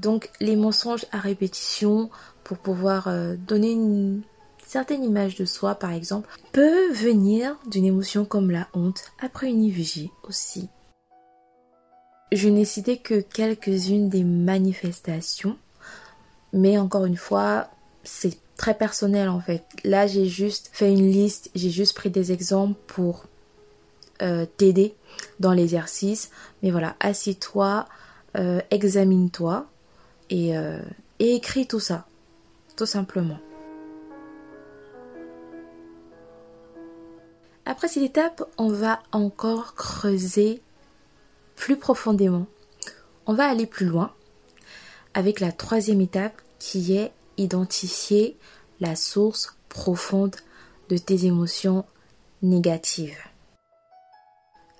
Donc, 0.00 0.30
les 0.40 0.56
mensonges 0.56 1.06
à 1.12 1.18
répétition, 1.18 2.10
pour 2.44 2.58
pouvoir 2.58 3.08
euh, 3.08 3.34
donner 3.36 3.72
une 3.72 4.22
certaine 4.64 5.04
image 5.04 5.36
de 5.36 5.44
soi 5.44 5.74
par 5.74 5.92
exemple, 5.92 6.28
peut 6.52 6.92
venir 6.92 7.56
d'une 7.66 7.84
émotion 7.84 8.24
comme 8.24 8.50
la 8.50 8.68
honte 8.74 9.12
après 9.20 9.48
une 9.48 9.62
IVG 9.62 10.10
aussi. 10.24 10.68
Je 12.32 12.48
n'ai 12.48 12.64
cité 12.64 12.98
que 12.98 13.20
quelques-unes 13.20 14.08
des 14.08 14.24
manifestations, 14.24 15.56
mais 16.52 16.76
encore 16.78 17.06
une 17.06 17.16
fois, 17.16 17.68
c'est 18.02 18.38
très 18.56 18.74
personnel 18.74 19.28
en 19.28 19.40
fait. 19.40 19.64
Là, 19.84 20.06
j'ai 20.06 20.26
juste 20.26 20.70
fait 20.72 20.92
une 20.92 21.10
liste, 21.10 21.50
j'ai 21.54 21.70
juste 21.70 21.94
pris 21.94 22.10
des 22.10 22.32
exemples 22.32 22.78
pour 22.86 23.26
euh, 24.22 24.46
t'aider 24.56 24.94
dans 25.40 25.52
l'exercice. 25.52 26.30
Mais 26.62 26.70
voilà, 26.70 26.96
assis-toi, 27.00 27.86
euh, 28.36 28.60
examine-toi 28.70 29.66
et, 30.30 30.52
et 31.18 31.34
écris 31.34 31.66
tout 31.66 31.80
ça 31.80 32.06
tout 32.76 32.86
simplement. 32.86 33.38
Après 37.64 37.88
cette 37.88 38.04
étape, 38.04 38.44
on 38.58 38.68
va 38.68 39.02
encore 39.10 39.74
creuser 39.74 40.62
plus 41.56 41.76
profondément. 41.76 42.46
On 43.26 43.34
va 43.34 43.48
aller 43.48 43.66
plus 43.66 43.86
loin 43.86 44.12
avec 45.14 45.40
la 45.40 45.50
troisième 45.50 46.00
étape 46.00 46.40
qui 46.58 46.96
est 46.96 47.12
identifier 47.38 48.36
la 48.80 48.94
source 48.94 49.56
profonde 49.68 50.36
de 50.88 50.96
tes 50.96 51.24
émotions 51.24 51.84
négatives. 52.42 53.18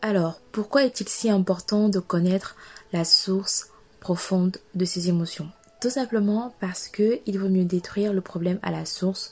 Alors, 0.01 0.41
pourquoi 0.53 0.85
est-il 0.85 1.09
si 1.09 1.29
important 1.29 1.89
de 1.89 1.99
connaître 1.99 2.55
la 2.93 3.05
source 3.05 3.71
profonde 4.07 4.59
de 4.75 4.85
ces 4.85 5.09
émotions 5.09 5.49
tout 5.81 5.91
simplement 5.91 6.55
parce 6.61 6.89
que 6.89 7.21
il 7.27 7.39
vaut 7.39 7.49
mieux 7.49 7.65
détruire 7.65 8.13
le 8.13 8.21
problème 8.21 8.59
à 8.63 8.71
la 8.71 8.85
source 8.85 9.31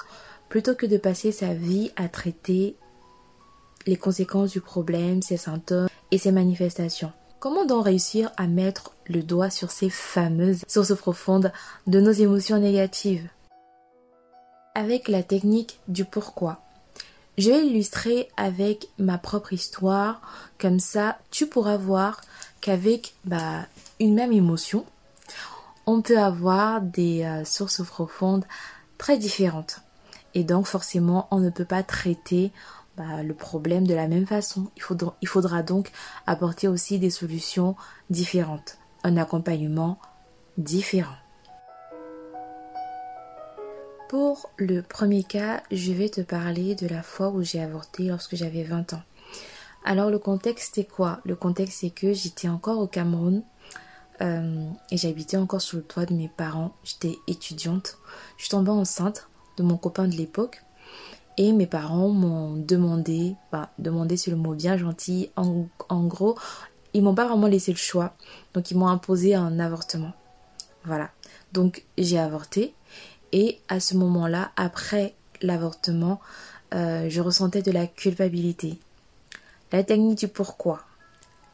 plutôt 0.48 0.74
que 0.74 0.86
de 0.86 0.98
passer 0.98 1.32
sa 1.32 1.54
vie 1.54 1.90
à 1.96 2.08
traiter 2.08 2.76
les 3.86 3.96
conséquences 3.96 4.52
du 4.52 4.60
problème, 4.60 5.22
ses 5.22 5.36
symptômes 5.36 5.88
et 6.10 6.18
ses 6.18 6.32
manifestations. 6.32 7.12
Comment 7.40 7.64
donc 7.64 7.84
réussir 7.86 8.30
à 8.36 8.46
mettre 8.46 8.94
le 9.06 9.22
doigt 9.22 9.50
sur 9.50 9.70
ces 9.70 9.90
fameuses 9.90 10.62
sources 10.68 10.96
profondes 10.96 11.52
de 11.86 12.00
nos 12.00 12.12
émotions 12.12 12.58
négatives? 12.58 13.28
Avec 14.74 15.08
la 15.08 15.22
technique 15.22 15.80
du 15.88 16.04
pourquoi. 16.04 16.60
Je 17.36 17.50
vais 17.50 17.66
illustrer 17.66 18.28
avec 18.36 18.88
ma 18.98 19.18
propre 19.18 19.52
histoire, 19.52 20.20
comme 20.58 20.78
ça 20.78 21.18
tu 21.30 21.46
pourras 21.46 21.76
voir 21.76 22.20
qu'avec 22.60 23.14
bah, 23.24 23.66
une 24.00 24.14
même 24.14 24.32
émotion, 24.32 24.84
on 25.86 26.02
peut 26.02 26.18
avoir 26.18 26.80
des 26.80 27.24
euh, 27.24 27.44
sources 27.44 27.84
profondes 27.84 28.44
très 28.98 29.18
différentes. 29.18 29.80
Et 30.34 30.44
donc 30.44 30.66
forcément, 30.66 31.28
on 31.30 31.38
ne 31.38 31.50
peut 31.50 31.64
pas 31.64 31.82
traiter 31.82 32.52
bah, 32.96 33.22
le 33.22 33.34
problème 33.34 33.86
de 33.86 33.94
la 33.94 34.08
même 34.08 34.26
façon. 34.26 34.70
Il 34.76 35.28
faudra, 35.28 35.62
donc 35.62 35.90
apporter 36.26 36.68
aussi 36.68 36.98
des 36.98 37.10
solutions 37.10 37.76
différentes, 38.10 38.78
un 39.04 39.16
accompagnement 39.16 39.98
différent. 40.58 41.16
Pour 44.08 44.50
le 44.58 44.82
premier 44.82 45.24
cas, 45.24 45.62
je 45.70 45.92
vais 45.92 46.08
te 46.08 46.20
parler 46.20 46.74
de 46.74 46.86
la 46.86 47.02
fois 47.02 47.30
où 47.30 47.42
j'ai 47.42 47.60
avorté 47.60 48.04
lorsque 48.04 48.36
j'avais 48.36 48.62
20 48.62 48.92
ans. 48.92 49.02
Alors 49.84 50.10
le 50.10 50.18
contexte 50.18 50.76
c'est 50.76 50.84
quoi? 50.84 51.20
Le 51.24 51.36
contexte 51.36 51.80
c'est 51.80 51.90
que 51.90 52.12
j'étais 52.12 52.48
encore 52.48 52.78
au 52.78 52.86
Cameroun 52.86 53.42
euh, 54.24 54.68
et 54.90 54.96
j'habitais 54.96 55.36
encore 55.36 55.60
sur 55.60 55.76
le 55.76 55.84
toit 55.84 56.06
de 56.06 56.14
mes 56.14 56.28
parents. 56.28 56.74
J'étais 56.82 57.18
étudiante. 57.26 57.98
Je 58.36 58.44
suis 58.44 58.50
tombée 58.50 58.70
enceinte 58.70 59.28
de 59.56 59.62
mon 59.62 59.76
copain 59.76 60.08
de 60.08 60.14
l'époque. 60.16 60.62
Et 61.36 61.52
mes 61.52 61.66
parents 61.66 62.08
m'ont 62.08 62.54
demandé, 62.54 63.34
bah, 63.50 63.70
demandé 63.78 64.16
c'est 64.16 64.30
le 64.30 64.36
mot 64.36 64.54
bien 64.54 64.76
gentil, 64.76 65.30
en, 65.36 65.66
en 65.88 66.04
gros, 66.04 66.38
ils 66.92 67.02
m'ont 67.02 67.14
pas 67.14 67.26
vraiment 67.26 67.48
laissé 67.48 67.72
le 67.72 67.76
choix. 67.76 68.14
Donc 68.54 68.70
ils 68.70 68.76
m'ont 68.76 68.86
imposé 68.86 69.34
un 69.34 69.58
avortement. 69.58 70.12
Voilà. 70.84 71.10
Donc 71.52 71.84
j'ai 71.98 72.18
avorté. 72.18 72.74
Et 73.32 73.58
à 73.68 73.80
ce 73.80 73.96
moment-là, 73.96 74.52
après 74.56 75.14
l'avortement, 75.42 76.20
euh, 76.72 77.08
je 77.08 77.20
ressentais 77.20 77.62
de 77.62 77.72
la 77.72 77.86
culpabilité. 77.86 78.78
La 79.72 79.82
technique 79.82 80.18
du 80.18 80.28
pourquoi. 80.28 80.82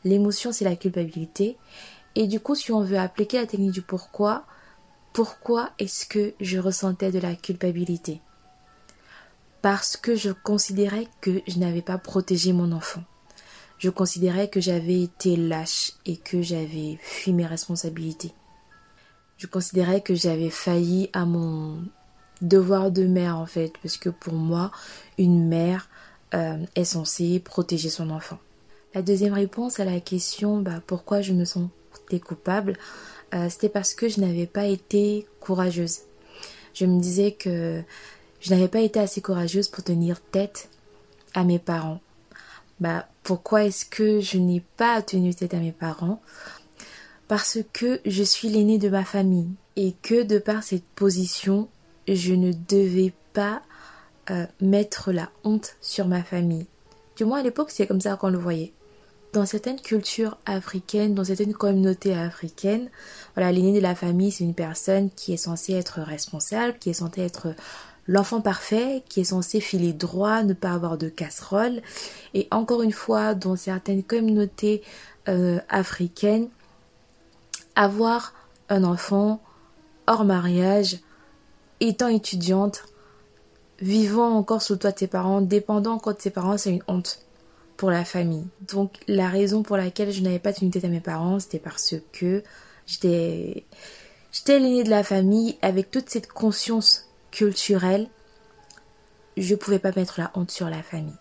L'émotion, 0.05 0.53
c'est 0.53 0.65
la 0.65 0.77
culpabilité. 0.77 1.57
Et 2.17 2.27
du 2.27 2.41
coup, 2.41 2.55
si 2.55 2.73
on 2.73 2.83
veut 2.83 2.99
appliquer 2.99 3.39
la 3.39 3.47
technique 3.47 3.73
du 3.73 3.83
pourquoi, 3.83 4.45
pourquoi 5.13 5.71
est-ce 5.79 6.07
que 6.07 6.35
je 6.41 6.59
ressentais 6.59 7.13
de 7.13 7.19
la 7.19 7.35
culpabilité? 7.35 8.21
Parce 9.63 9.97
que 9.97 10.15
je 10.15 10.31
considérais 10.31 11.07
que 11.21 11.43
je 11.47 11.59
n'avais 11.59 11.83
pas 11.83 11.99
protégé 11.99 12.53
mon 12.53 12.73
enfant. 12.73 13.03
Je 13.79 13.91
considérais 13.91 14.49
que 14.49 14.61
j'avais 14.61 15.03
été 15.03 15.37
lâche 15.37 15.93
et 16.05 16.17
que 16.17 16.43
j'avais 16.43 16.99
fui 17.01 17.33
mes 17.33 17.47
responsabilités. 17.47 18.33
Je 19.39 19.47
considérais 19.47 20.03
que 20.03 20.15
j'avais 20.15 20.51
failli 20.51 21.09
à 21.13 21.25
mon 21.25 21.83
devoir 22.43 22.91
de 22.91 23.05
mère 23.07 23.39
en 23.39 23.47
fait, 23.47 23.73
parce 23.83 23.97
que 23.97 24.11
pour 24.11 24.35
moi, 24.35 24.71
une 25.19 25.49
mère 25.49 25.89
euh, 26.35 26.59
est 26.75 26.85
censée 26.85 27.41
protéger 27.41 27.91
son 27.91 28.11
enfant. 28.11 28.39
La 28.95 29.03
deuxième 29.03 29.33
réponse 29.33 29.81
à 29.81 29.85
la 29.85 30.01
question 30.01 30.61
bah, 30.61 30.83
pourquoi 30.87 31.23
je 31.23 31.33
me 31.33 31.45
sentais 31.95 32.21
coupable, 32.21 32.77
euh, 33.35 33.49
c'était 33.49 33.69
parce 33.69 33.95
que 33.95 34.09
je 34.09 34.21
n'avais 34.21 34.47
pas 34.47 34.67
été 34.67 35.27
courageuse. 35.41 36.01
Je 36.75 36.87
me 36.87 37.01
disais 37.01 37.33
que 37.33 37.83
je 38.41 38.51
n'avais 38.51 38.69
pas 38.69 38.81
été 38.81 38.99
assez 38.99 39.21
courageuse 39.21 39.69
pour 39.69 39.85
tenir 39.85 40.21
tête 40.21 40.69
à 41.35 41.45
mes 41.45 41.59
parents. 41.59 42.01
Bah, 42.81 43.07
pourquoi 43.23 43.65
est-ce 43.65 43.85
que 43.85 44.21
je 44.21 44.39
n'ai 44.39 44.63
pas 44.77 45.03
tenu 45.03 45.35
tête 45.35 45.55
à 45.55 45.59
mes 45.59 45.73
parents? 45.73 46.23
Parce 47.29 47.59
que 47.73 48.01
je 48.07 48.23
suis 48.23 48.49
l'aînée 48.49 48.79
de 48.79 48.89
ma 48.89 49.05
famille 49.05 49.51
et 49.77 49.95
que 50.03 50.23
de 50.23 50.39
par 50.39 50.63
cette 50.63 50.85
position, 50.85 51.69
je 52.09 52.35
ne 52.35 52.53
devais 52.53 53.13
pas 53.33 53.63
euh, 54.31 54.47
mettre 54.61 55.13
la 55.13 55.31
honte 55.45 55.77
sur 55.81 56.09
ma 56.09 56.23
famille. 56.23 56.67
Du 57.17 57.25
moins 57.25 57.41
à 57.41 57.43
l'époque, 57.43 57.71
c'est 57.71 57.87
comme 57.87 58.01
ça 58.01 58.17
qu'on 58.17 58.31
le 58.31 58.39
voyait. 58.39 58.73
Dans 59.33 59.47
certaines 59.47 59.81
cultures 59.81 60.39
africaines, 60.45 61.15
dans 61.15 61.25
certaines 61.25 61.55
communautés 61.55 62.15
africaines, 62.15 62.91
voilà, 63.37 63.53
l'aîné 63.53 63.73
de 63.73 63.81
la 63.81 63.95
famille, 63.95 64.33
c'est 64.33 64.43
une 64.43 64.55
personne 64.55 65.11
qui 65.11 65.33
est 65.33 65.37
censée 65.37 65.75
être 65.75 66.01
responsable, 66.01 66.79
qui 66.79 66.91
est 66.91 66.95
censée 66.95 67.23
être 67.23 67.55
l'enfant 68.11 68.41
parfait 68.41 69.05
qui 69.09 69.21
est 69.21 69.25
censé 69.25 69.61
filer 69.61 69.93
droit, 69.93 70.43
ne 70.43 70.53
pas 70.53 70.73
avoir 70.73 70.99
de 70.99 71.09
casserole. 71.09 71.81
Et 72.35 72.49
encore 72.51 72.83
une 72.83 72.93
fois, 72.93 73.35
dans 73.35 73.55
certaines 73.55 74.03
communautés 74.03 74.83
euh, 75.29 75.61
africaines, 75.69 76.49
avoir 77.77 78.35
un 78.69 78.83
enfant 78.83 79.41
hors 80.09 80.25
mariage, 80.25 80.99
étant 81.79 82.09
étudiante, 82.09 82.85
vivant 83.81 84.37
encore 84.37 84.61
sous 84.61 84.73
le 84.73 84.81
toit 84.81 84.93
de 84.93 84.99
ses 84.99 85.07
parents, 85.07 85.41
dépendant 85.41 85.93
encore 85.93 86.17
de 86.17 86.21
ses 86.21 86.31
parents, 86.31 86.59
c'est 86.59 86.71
une 86.71 86.83
honte 86.89 87.21
la 87.89 88.05
famille. 88.05 88.47
Donc 88.69 88.97
la 89.09 89.29
raison 89.29 89.63
pour 89.63 89.79
laquelle 89.79 90.13
je 90.13 90.21
n'avais 90.21 90.39
pas 90.39 90.53
tenu 90.53 90.71
à 90.83 90.89
mes 90.89 91.01
parents, 91.01 91.41
c'était 91.41 91.59
parce 91.59 91.95
que 92.13 92.43
j'étais 92.87 93.65
j'étais 94.33 94.59
l'aînée 94.59 94.85
de 94.85 94.91
la 94.91 95.03
famille 95.03 95.57
avec 95.63 95.91
toute 95.91 96.11
cette 96.11 96.29
conscience 96.29 97.09
culturel, 97.31 98.09
je 99.37 99.55
pouvais 99.55 99.79
pas 99.79 99.93
mettre 99.97 100.21
la 100.21 100.31
honte 100.35 100.51
sur 100.51 100.69
la 100.69 100.83
famille. 100.83 101.17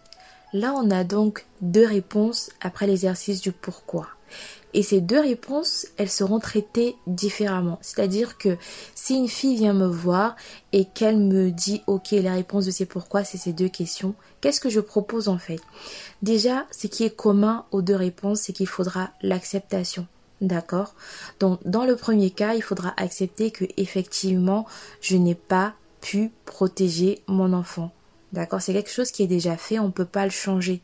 Là, 0.51 0.73
on 0.75 0.89
a 0.89 1.03
donc 1.03 1.45
deux 1.61 1.85
réponses 1.85 2.49
après 2.59 2.87
l'exercice 2.87 3.39
du 3.39 3.51
pourquoi. 3.51 4.07
Et 4.73 4.83
ces 4.83 5.01
deux 5.01 5.19
réponses, 5.19 5.87
elles 5.97 6.09
seront 6.09 6.39
traitées 6.39 6.95
différemment. 7.07 7.79
C'est-à-dire 7.81 8.37
que 8.37 8.57
si 8.93 9.15
une 9.15 9.27
fille 9.27 9.55
vient 9.55 9.73
me 9.73 9.87
voir 9.87 10.35
et 10.73 10.85
qu'elle 10.85 11.17
me 11.17 11.49
dit, 11.49 11.81
OK, 11.87 12.11
la 12.11 12.33
réponse 12.33 12.65
de 12.65 12.71
ces 12.71 12.85
pourquoi, 12.85 13.23
c'est 13.23 13.37
ces 13.37 13.53
deux 13.53 13.69
questions, 13.69 14.13
qu'est-ce 14.41 14.61
que 14.61 14.69
je 14.69 14.79
propose 14.79 15.27
en 15.27 15.39
fait? 15.39 15.59
Déjà, 16.21 16.67
ce 16.71 16.87
qui 16.87 17.03
est 17.03 17.15
commun 17.15 17.65
aux 17.71 17.81
deux 17.81 17.95
réponses, 17.95 18.41
c'est 18.41 18.53
qu'il 18.53 18.67
faudra 18.67 19.09
l'acceptation. 19.21 20.05
D'accord? 20.41 20.93
Donc, 21.39 21.59
dans 21.65 21.85
le 21.85 21.95
premier 21.95 22.29
cas, 22.29 22.53
il 22.53 22.61
faudra 22.61 22.93
accepter 22.95 23.51
que 23.51 23.65
effectivement, 23.75 24.65
je 25.01 25.17
n'ai 25.17 25.35
pas 25.35 25.73
pu 25.99 26.31
protéger 26.45 27.21
mon 27.27 27.51
enfant. 27.53 27.91
D'accord? 28.31 28.61
C'est 28.61 28.73
quelque 28.73 28.91
chose 28.91 29.11
qui 29.11 29.23
est 29.23 29.27
déjà 29.27 29.57
fait, 29.57 29.79
on 29.79 29.87
ne 29.87 29.91
peut 29.91 30.05
pas 30.05 30.23
le 30.23 30.31
changer, 30.31 30.81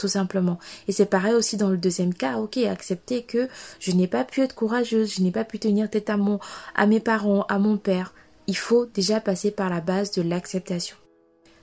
tout 0.00 0.08
simplement. 0.08 0.58
Et 0.88 0.92
c'est 0.92 1.04
pareil 1.04 1.34
aussi 1.34 1.58
dans 1.58 1.68
le 1.68 1.76
deuxième 1.76 2.14
cas, 2.14 2.38
ok, 2.38 2.56
accepter 2.56 3.22
que 3.22 3.48
je 3.80 3.92
n'ai 3.92 4.06
pas 4.06 4.24
pu 4.24 4.40
être 4.40 4.54
courageuse, 4.54 5.14
je 5.14 5.22
n'ai 5.22 5.30
pas 5.30 5.44
pu 5.44 5.58
tenir 5.58 5.90
tête 5.90 6.08
à, 6.08 6.16
mon, 6.16 6.40
à 6.74 6.86
mes 6.86 7.00
parents, 7.00 7.42
à 7.50 7.58
mon 7.58 7.76
père. 7.76 8.14
Il 8.46 8.56
faut 8.56 8.86
déjà 8.86 9.20
passer 9.20 9.50
par 9.50 9.68
la 9.68 9.82
base 9.82 10.10
de 10.12 10.22
l'acceptation. 10.22 10.96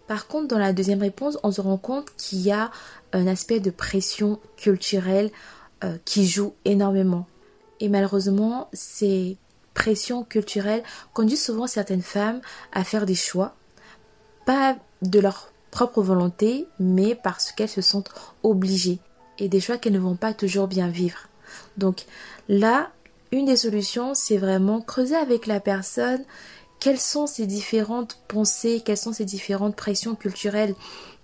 Par 0.05 0.27
contre, 0.27 0.49
dans 0.49 0.59
la 0.59 0.71
deuxième 0.71 1.01
réponse, 1.01 1.39
on 1.41 1.51
se 1.51 1.61
rend 1.61 1.77
compte 1.77 2.15
qu'il 2.15 2.39
y 2.41 2.51
a 2.51 2.69
un 3.11 3.25
aspect 3.25 3.59
de 3.59 3.71
pression 3.71 4.39
culturelle 4.55 5.31
euh, 5.83 5.97
qui 6.05 6.27
joue 6.27 6.53
énormément. 6.63 7.25
Et 7.79 7.89
malheureusement, 7.89 8.69
c'est 8.71 9.35
pression 9.73 10.23
culturelle 10.23 10.83
conduit 11.13 11.37
souvent 11.37 11.65
certaines 11.65 12.03
femmes 12.03 12.41
à 12.71 12.83
faire 12.83 13.07
des 13.07 13.15
choix, 13.15 13.55
pas 14.45 14.75
de 15.01 15.19
leur 15.19 15.51
propre 15.71 16.01
volonté, 16.01 16.67
mais 16.79 17.15
parce 17.15 17.51
qu'elles 17.51 17.69
se 17.69 17.81
sentent 17.81 18.11
obligées, 18.43 18.99
et 19.39 19.49
des 19.49 19.59
choix 19.59 19.77
qu'elles 19.77 19.93
ne 19.93 19.99
vont 19.99 20.15
pas 20.15 20.33
toujours 20.33 20.67
bien 20.67 20.87
vivre. 20.87 21.27
Donc 21.77 22.05
là, 22.47 22.89
une 23.31 23.45
des 23.45 23.57
solutions, 23.57 24.13
c'est 24.13 24.37
vraiment 24.37 24.81
creuser 24.81 25.15
avec 25.15 25.47
la 25.47 25.59
personne. 25.59 26.23
Quelles 26.79 26.99
sont 26.99 27.27
ces 27.27 27.45
différentes 27.45 28.19
pensées, 28.27 28.81
quelles 28.85 28.97
sont 28.97 29.13
ces 29.13 29.25
différentes 29.25 29.75
pressions 29.75 30.15
culturelles 30.15 30.75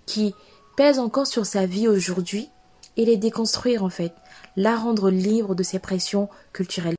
qui 0.06 0.34
pèsent 0.76 0.98
encore 0.98 1.26
sur 1.26 1.46
sa 1.46 1.66
vie 1.66 1.88
aujourd'hui 1.88 2.50
et 2.96 3.04
les 3.04 3.16
déconstruire 3.16 3.84
en 3.84 3.90
fait, 3.90 4.12
la 4.56 4.76
rendre 4.76 5.10
libre 5.10 5.54
de 5.54 5.62
ces 5.62 5.78
pressions 5.78 6.28
culturelles. 6.52 6.96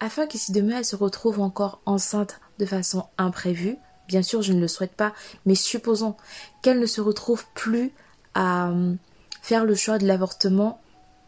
Afin 0.00 0.26
que 0.26 0.38
si 0.38 0.52
demain 0.52 0.78
elle 0.78 0.84
se 0.84 0.96
retrouve 0.96 1.40
encore 1.40 1.80
enceinte 1.86 2.40
de 2.58 2.66
façon 2.66 3.04
imprévue, 3.18 3.76
bien 4.10 4.22
sûr 4.22 4.42
je 4.42 4.52
ne 4.52 4.60
le 4.60 4.66
souhaite 4.66 4.94
pas, 4.94 5.14
mais 5.46 5.54
supposons 5.54 6.16
qu'elle 6.62 6.80
ne 6.80 6.86
se 6.86 7.00
retrouve 7.00 7.44
plus 7.54 7.92
à 8.34 8.70
euh, 8.70 8.94
faire 9.40 9.64
le 9.64 9.76
choix 9.76 9.98
de 9.98 10.06
l'avortement 10.06 10.80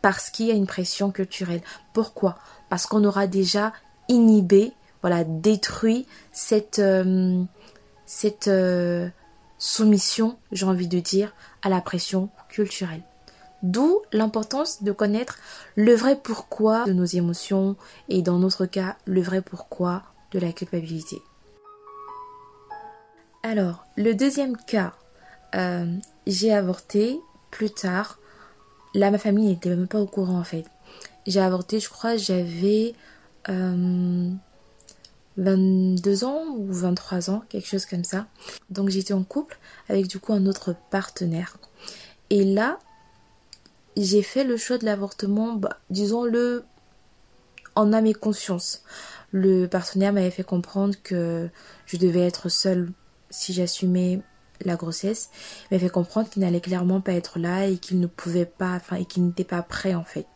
parce 0.03 0.31
qu'il 0.31 0.47
y 0.47 0.51
a 0.51 0.55
une 0.55 0.67
pression 0.67 1.13
culturelle. 1.13 1.63
Pourquoi? 1.95 2.37
Parce 2.69 2.87
qu'on 2.87 3.05
aura 3.05 3.29
déjà 3.29 3.73
inhibé, 4.09 4.73
voilà, 5.01 5.23
détruit 5.23 6.09
cette, 6.33 6.81
euh, 6.81 7.45
euh, 8.49 9.09
soumission, 9.59 10.37
j'ai 10.51 10.67
envie 10.67 10.89
de 10.89 10.99
dire, 10.99 11.33
à 11.63 11.69
la 11.69 11.81
pression 11.81 12.31
culturelle. 12.49 13.03
D'où 13.63 14.01
l'importance 14.13 14.83
de 14.83 14.91
connaître 14.91 15.39
le 15.77 15.95
vrai 15.95 16.19
pourquoi 16.21 16.85
de 16.85 16.93
nos 16.93 17.05
émotions 17.05 17.77
et 18.09 18.23
dans 18.23 18.41
notre 18.41 18.67
cas 18.67 18.97
le 19.07 19.23
vrai 19.23 19.41
pourquoi 19.41 20.03
de 20.33 20.41
la 20.41 20.53
culpabilité. 20.53 21.23
Alors, 23.45 23.87
le 23.97 24.15
deuxième 24.15 24.57
cas, 24.57 24.93
euh, 25.57 25.87
j'ai 26.29 26.53
avorté 26.53 27.19
plus 27.51 27.71
tard. 27.71 28.21
Là, 28.95 29.11
ma 29.11 29.19
famille 29.19 29.49
n'était 29.49 29.71
même 29.71 29.89
pas 29.89 29.99
au 29.99 30.07
courant 30.07 30.39
en 30.39 30.45
fait. 30.45 30.65
J'ai 31.27 31.41
avorté, 31.41 31.81
je 31.81 31.89
crois, 31.89 32.17
j'avais 32.17 32.95
22 33.49 34.33
euh, 35.37 36.27
ans 36.27 36.45
ou 36.57 36.73
23 36.73 37.31
ans, 37.31 37.43
quelque 37.49 37.67
chose 37.67 37.85
comme 37.85 38.05
ça. 38.05 38.27
Donc 38.71 38.91
j'étais 38.91 39.13
en 39.13 39.25
couple 39.25 39.59
avec 39.89 40.07
du 40.07 40.21
coup 40.21 40.33
un 40.33 40.47
autre 40.47 40.77
partenaire. 40.91 41.57
Et 42.31 42.45
là, 42.45 42.79
j'ai 43.97 44.23
fait 44.23 44.45
le 44.45 44.57
choix 44.57 44.79
de 44.79 44.85
l'avortement, 44.85 45.55
bah, 45.55 45.79
disons-le, 45.91 46.65
en 47.75 47.93
âme 47.93 48.07
et 48.07 48.15
conscience. 48.15 48.85
Le 49.33 49.67
partenaire 49.67 50.13
m'avait 50.13 50.31
fait 50.31 50.45
comprendre 50.45 50.95
que 51.03 51.49
je 51.87 51.97
devais 51.97 52.21
être 52.21 52.49
seule 52.49 52.93
si 53.33 53.53
j'assumais 53.53 54.21
la 54.65 54.77
grossesse. 54.77 55.31
M'avait 55.71 55.87
fait 55.87 55.91
comprendre 55.91 56.31
qu'il 56.31 56.43
n'allait 56.43 56.61
clairement 56.61 57.01
pas 57.01 57.15
être 57.15 57.41
là 57.41 57.67
et 57.67 57.79
qu'il 57.79 57.99
ne 57.99 58.07
pouvait 58.07 58.47
pas, 58.47 58.77
enfin, 58.77 58.97
et 58.97 59.05
qu'il 59.05 59.27
n'était 59.27 59.43
pas 59.43 59.63
prêt 59.63 59.95
en 59.95 60.05
fait. 60.05 60.27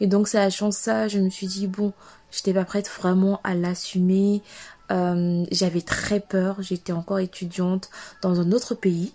Et 0.00 0.06
donc, 0.06 0.26
ça 0.26 0.42
a 0.42 0.50
changé 0.50 0.76
ça, 0.78 1.08
je 1.08 1.18
me 1.18 1.30
suis 1.30 1.46
dit, 1.46 1.66
bon, 1.66 1.92
j'étais 2.30 2.54
pas 2.54 2.64
prête 2.64 2.88
vraiment 2.88 3.40
à 3.44 3.54
l'assumer. 3.54 4.42
Euh, 4.90 5.44
j'avais 5.50 5.82
très 5.82 6.20
peur, 6.20 6.60
j'étais 6.60 6.92
encore 6.92 7.18
étudiante 7.20 7.90
dans 8.20 8.40
un 8.40 8.52
autre 8.52 8.74
pays. 8.74 9.12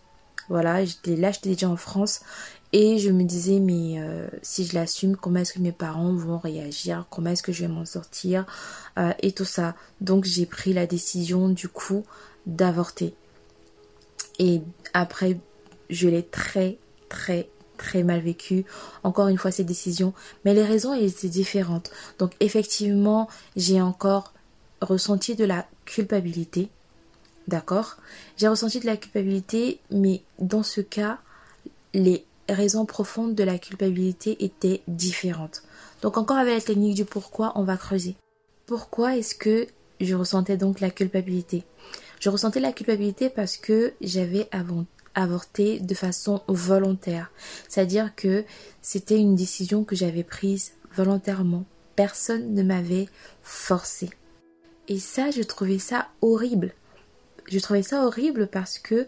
Voilà, 0.50 0.86
j'étais 0.86 1.15
là, 1.15 1.32
j'étais 1.32 1.50
déjà 1.50 1.70
en 1.70 1.76
France 1.76 2.22
Et 2.72 3.00
je 3.00 3.10
me 3.12 3.24
disais, 3.24 3.60
mais 3.60 3.96
euh, 4.00 4.28
si 4.41 4.65
je 4.65 4.76
l'assume, 4.76 5.17
comment 5.17 5.39
est-ce 5.39 5.54
que 5.54 5.60
mes 5.60 5.74
parents 5.74 6.13
vont 6.13 6.38
réagir? 6.38 7.06
Comment 7.10 7.32
est-ce 7.32 7.43
que 7.43 7.52
je 7.52 7.62
vais 7.62 7.67
m'en 7.67 7.86
sortir? 7.86 8.46
Euh, 8.98 9.12
Et 9.22 9.34
tout 9.34 9.46
ça. 9.46 9.76
Donc 10.00 10.26
j'ai 10.26 10.46
pris 10.46 10.74
la 10.74 10.86
décision 10.86 11.50
du 11.50 11.67
coup 11.70 12.06
d'avorter. 12.48 13.14
Et 14.40 14.62
après, 14.94 15.38
je 15.90 16.10
l'ai 16.10 16.24
très, 16.24 16.78
très, 17.10 17.50
très 17.78 18.04
mal 18.04 18.22
vécu. 18.22 18.66
Encore 19.04 19.28
une 19.28 19.38
fois, 19.38 19.52
cette 19.52 19.68
décision. 19.68 20.14
Mais 20.44 20.54
les 20.54 20.64
raisons 20.64 20.94
étaient 20.94 21.28
différentes. 21.28 21.92
Donc 22.18 22.32
effectivement, 22.40 23.28
j'ai 23.56 23.82
encore 23.82 24.34
ressenti 24.82 25.36
de 25.36 25.46
la 25.46 25.68
culpabilité. 25.86 26.70
D'accord? 27.48 27.98
J'ai 28.38 28.48
ressenti 28.48 28.80
de 28.80 28.86
la 28.86 28.98
culpabilité, 28.98 29.80
mais 29.92 30.22
dans 30.40 30.64
ce 30.64 30.82
cas, 30.82 31.20
les 31.94 32.26
raisons 32.50 32.86
profondes 32.86 33.36
de 33.36 33.44
la 33.44 33.58
culpabilité 33.58 34.44
étaient 34.44 34.82
différentes. 34.88 35.64
Donc 36.02 36.18
encore 36.18 36.38
avec 36.38 36.54
la 36.54 36.62
technique 36.62 36.96
du 36.96 37.06
pourquoi, 37.06 37.54
on 37.56 37.64
va 37.64 37.78
creuser. 37.78 38.16
Pourquoi 38.66 39.18
est-ce 39.18 39.34
que 39.34 39.68
je 40.02 40.14
ressentais 40.14 40.58
donc 40.58 40.80
la 40.80 40.90
culpabilité? 40.90 41.64
Je 42.20 42.30
ressentais 42.30 42.60
la 42.60 42.72
culpabilité 42.72 43.30
parce 43.30 43.58
que 43.58 43.94
j'avais 44.02 44.50
avorté 45.14 45.80
de 45.80 45.94
façon 45.94 46.42
volontaire. 46.48 47.32
C'est-à-dire 47.68 48.16
que 48.16 48.44
c'était 48.82 49.18
une 49.18 49.36
décision 49.36 49.84
que 49.84 49.96
j'avais 49.96 50.24
prise 50.24 50.74
volontairement. 50.96 51.66
Personne 51.96 52.54
ne 52.54 52.64
m'avait 52.64 53.08
forcé. 53.44 54.10
Et 54.88 55.00
ça, 55.00 55.32
je 55.32 55.42
trouvais 55.42 55.80
ça 55.80 56.08
horrible. 56.22 56.74
Je 57.48 57.60
trouvais 57.60 57.84
ça 57.84 58.06
horrible 58.06 58.48
parce 58.48 58.80
que 58.80 59.08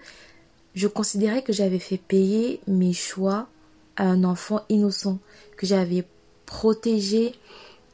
je 0.76 0.88
considérais 0.88 1.42
que 1.42 1.54
j'avais 1.54 1.80
fait 1.80 1.98
payer 1.98 2.62
mes 2.68 2.94
choix 2.94 3.48
à 3.96 4.04
un 4.04 4.24
enfant 4.24 4.64
innocent, 4.70 5.20
que 5.58 5.66
j'avais 5.66 6.06
protégé 6.46 7.34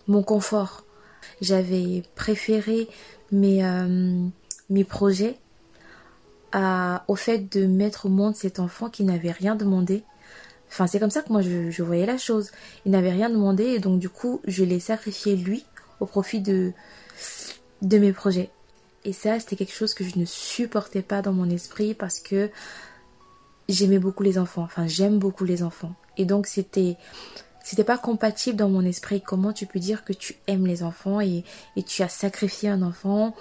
mon 0.07 0.23
confort. 0.23 0.83
J'avais 1.41 2.03
préféré 2.15 2.87
mes, 3.31 3.65
euh, 3.65 4.27
mes 4.69 4.83
projets 4.83 5.37
à, 6.51 7.03
au 7.07 7.15
fait 7.15 7.39
de 7.53 7.65
mettre 7.65 8.05
au 8.05 8.09
monde 8.09 8.35
cet 8.35 8.59
enfant 8.59 8.89
qui 8.89 9.03
n'avait 9.03 9.31
rien 9.31 9.55
demandé. 9.55 10.03
Enfin, 10.69 10.87
c'est 10.87 10.99
comme 10.99 11.09
ça 11.09 11.21
que 11.21 11.31
moi 11.31 11.41
je, 11.41 11.83
voyais 11.83 12.05
la 12.05 12.17
chose. 12.17 12.51
Il 12.85 12.91
n'avait 12.91 13.11
rien 13.11 13.29
demandé 13.29 13.65
et 13.65 13.79
donc 13.79 13.99
du 13.99 14.09
coup, 14.09 14.41
je 14.45 14.63
l'ai 14.63 14.79
sacrifié 14.79 15.35
lui 15.35 15.65
au 15.99 16.05
profit 16.05 16.41
de, 16.41 16.71
de 17.81 17.97
mes 17.97 18.13
projets. 18.13 18.49
Et 19.03 19.13
ça, 19.13 19.39
c'était 19.39 19.55
quelque 19.55 19.73
chose 19.73 19.93
que 19.93 20.03
je 20.03 20.17
ne 20.17 20.25
supportais 20.25 21.03
pas 21.03 21.21
dans 21.21 21.33
mon 21.33 21.49
esprit 21.49 21.93
parce 21.93 22.19
que 22.19 22.49
j'aimais 23.69 23.99
beaucoup 23.99 24.23
les 24.23 24.37
enfants. 24.37 24.63
Enfin, 24.63 24.87
j'aime 24.87 25.19
beaucoup 25.19 25.45
les 25.45 25.61
enfants. 25.61 25.93
Et 26.17 26.25
donc, 26.25 26.47
c'était, 26.47 26.97
c'était 27.63 27.83
pas 27.83 27.97
compatible 27.99 28.57
dans 28.57 28.69
mon 28.69 28.83
esprit. 28.83 29.21
Comment 29.21 29.53
tu 29.53 29.67
peux 29.67 29.79
dire 29.79 30.03
que 30.03 30.13
tu 30.13 30.35
aimes 30.47 30.65
les 30.65 30.81
enfants 30.81 31.21
et 31.21 31.43
tu 31.85 32.01
as 32.01 32.09
sacrifié 32.09 32.69
un 32.69 32.81
enfant 32.81 33.35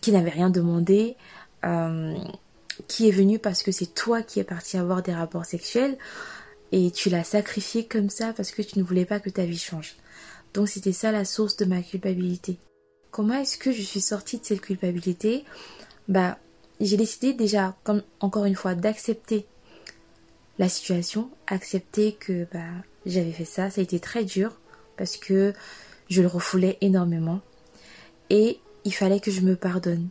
qui 0.00 0.12
n'avait 0.12 0.30
rien 0.30 0.50
demandé, 0.50 1.16
euh, 1.64 2.14
qui 2.88 3.08
est 3.08 3.12
venu 3.12 3.38
parce 3.38 3.62
que 3.62 3.72
c'est 3.72 3.94
toi 3.94 4.22
qui 4.22 4.40
es 4.40 4.44
parti 4.44 4.76
avoir 4.76 5.02
des 5.02 5.14
rapports 5.14 5.44
sexuels 5.44 5.96
et 6.72 6.90
tu 6.90 7.10
l'as 7.10 7.24
sacrifié 7.24 7.86
comme 7.86 8.10
ça 8.10 8.32
parce 8.32 8.50
que 8.50 8.62
tu 8.62 8.78
ne 8.78 8.84
voulais 8.84 9.04
pas 9.04 9.20
que 9.20 9.30
ta 9.30 9.44
vie 9.44 9.58
change. 9.58 9.96
Donc, 10.54 10.68
c'était 10.68 10.92
ça 10.92 11.12
la 11.12 11.24
source 11.24 11.56
de 11.56 11.64
ma 11.64 11.82
culpabilité. 11.82 12.58
Comment 13.10 13.34
est-ce 13.34 13.58
que 13.58 13.72
je 13.72 13.82
suis 13.82 14.00
sortie 14.00 14.38
de 14.38 14.44
cette 14.44 14.60
culpabilité? 14.60 15.44
Bah, 16.08 16.38
j'ai 16.80 16.96
décidé 16.96 17.32
déjà, 17.32 17.76
comme 17.84 18.02
encore 18.20 18.44
une 18.44 18.56
fois, 18.56 18.74
d'accepter 18.74 19.46
la 20.58 20.68
situation, 20.68 21.30
accepter 21.46 22.12
que 22.14 22.46
bah, 22.52 22.64
j'avais 23.04 23.32
fait 23.32 23.44
ça. 23.44 23.70
Ça 23.70 23.80
a 23.80 23.84
été 23.84 24.00
très 24.00 24.24
dur 24.24 24.58
parce 24.96 25.16
que 25.16 25.52
je 26.08 26.22
le 26.22 26.28
refoulais 26.28 26.78
énormément. 26.80 27.40
Et 28.30 28.58
il 28.86 28.94
fallait 28.94 29.18
que 29.18 29.32
je 29.32 29.40
me 29.40 29.56
pardonne. 29.56 30.08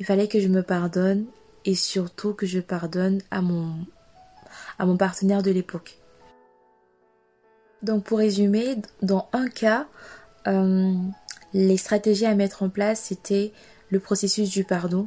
Il 0.00 0.04
fallait 0.04 0.26
que 0.26 0.40
je 0.40 0.48
me 0.48 0.62
pardonne 0.62 1.24
et 1.64 1.76
surtout 1.76 2.34
que 2.34 2.44
je 2.44 2.58
pardonne 2.58 3.20
à 3.30 3.40
mon, 3.40 3.76
à 4.80 4.86
mon 4.86 4.96
partenaire 4.96 5.42
de 5.42 5.52
l'époque. 5.52 5.98
Donc 7.82 8.02
pour 8.02 8.18
résumer, 8.18 8.76
dans 9.02 9.28
un 9.32 9.48
cas, 9.48 9.86
euh, 10.48 10.94
les 11.54 11.76
stratégies 11.76 12.26
à 12.26 12.34
mettre 12.34 12.64
en 12.64 12.68
place, 12.68 13.02
c'était 13.02 13.52
le 13.90 14.00
processus 14.00 14.50
du 14.50 14.64
pardon, 14.64 15.06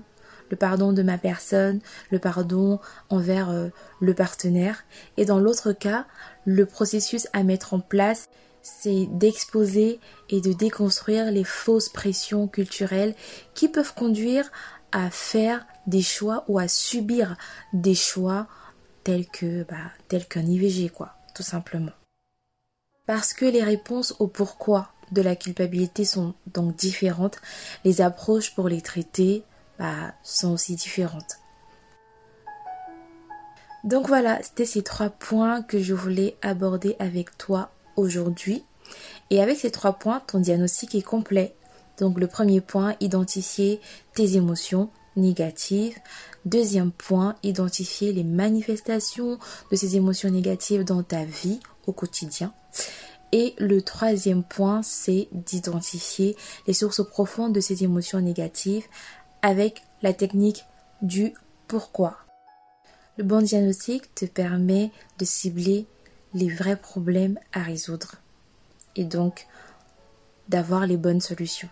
le 0.50 0.56
pardon 0.56 0.94
de 0.94 1.04
ma 1.04 1.18
personne, 1.18 1.82
le 2.12 2.20
pardon 2.20 2.80
envers 3.10 3.50
euh, 3.50 3.68
le 4.00 4.14
partenaire. 4.14 4.86
Et 5.18 5.26
dans 5.26 5.40
l'autre 5.40 5.74
cas, 5.74 6.06
le 6.46 6.66
processus 6.66 7.28
à 7.34 7.44
mettre 7.44 7.74
en 7.74 7.82
place, 7.82 8.30
c'est 8.62 9.08
d'exposer 9.12 10.00
et 10.30 10.42
de 10.42 10.54
déconstruire 10.54 11.32
les 11.32 11.44
fausses 11.44 11.90
pressions 11.90 12.48
culturelles 12.48 13.16
qui 13.54 13.68
peuvent 13.68 13.94
conduire 13.94 14.52
à 14.92 15.10
faire 15.10 15.66
des 15.88 16.02
choix 16.02 16.44
ou 16.48 16.60
à 16.60 16.68
subir 16.68 17.38
des 17.74 17.96
choix 17.96 18.48
tels 19.04 19.26
bah, 19.68 20.20
qu'un 20.30 20.46
IVG 20.46 20.90
quoi, 20.90 21.16
tout 21.36 21.44
simplement. 21.44 21.92
Parce 23.06 23.34
que 23.34 23.46
les 23.46 23.64
réponses 23.64 24.16
au 24.20 24.28
pourquoi 24.28 24.92
de 25.12 25.22
la 25.22 25.36
culpabilité 25.36 26.06
sont 26.06 26.36
donc 26.54 26.76
différentes. 26.76 27.38
Les 27.84 28.02
approches 28.02 28.54
pour 28.54 28.70
les 28.70 28.82
traiter 28.82 29.44
bah, 29.80 30.14
sont 30.24 30.52
aussi 30.52 30.76
différentes. 30.76 31.38
Donc 33.84 34.08
voilà, 34.08 34.44
c'était 34.44 34.66
ces 34.66 34.84
trois 34.84 35.10
points 35.10 35.62
que 35.62 35.80
je 35.80 35.94
voulais 35.94 36.38
aborder 36.42 36.96
avec 37.00 37.38
toi 37.38 37.72
aujourd'hui. 38.00 38.64
Et 39.30 39.42
avec 39.42 39.58
ces 39.58 39.72
trois 39.72 39.94
points, 39.94 40.22
ton 40.26 40.40
diagnostic 40.40 40.96
est 40.96 41.02
complet. 41.02 41.56
Donc 42.00 42.20
le 42.20 42.28
premier 42.28 42.62
point, 42.62 42.96
identifier 43.00 43.80
tes 44.16 44.36
émotions 44.36 44.90
négatives. 45.16 45.98
Deuxième 46.46 46.92
point, 46.92 47.36
identifier 47.44 48.14
les 48.14 48.24
manifestations 48.24 49.38
de 49.72 49.76
ces 49.76 49.96
émotions 49.98 50.30
négatives 50.30 50.84
dans 50.84 51.04
ta 51.04 51.26
vie 51.26 51.60
au 51.86 51.92
quotidien. 51.92 52.54
Et 53.32 53.54
le 53.60 53.82
troisième 53.82 54.44
point, 54.44 54.82
c'est 54.82 55.28
d'identifier 55.32 56.36
les 56.66 56.74
sources 56.74 57.06
profondes 57.06 57.54
de 57.54 57.60
ces 57.60 57.84
émotions 57.84 58.22
négatives 58.22 58.86
avec 59.42 59.84
la 60.02 60.14
technique 60.14 60.66
du 61.02 61.34
pourquoi. 61.68 62.18
Le 63.18 63.24
bon 63.24 63.42
diagnostic 63.44 64.16
te 64.16 64.26
permet 64.26 64.92
de 65.20 65.26
cibler 65.26 65.86
les 66.34 66.50
vrais 66.50 66.76
problèmes 66.76 67.40
à 67.54 67.62
résoudre 67.62 68.16
et 68.96 69.06
donc 69.06 69.48
d'avoir 70.48 70.86
les 70.86 70.98
bonnes 70.98 71.22
solutions. 71.22 71.70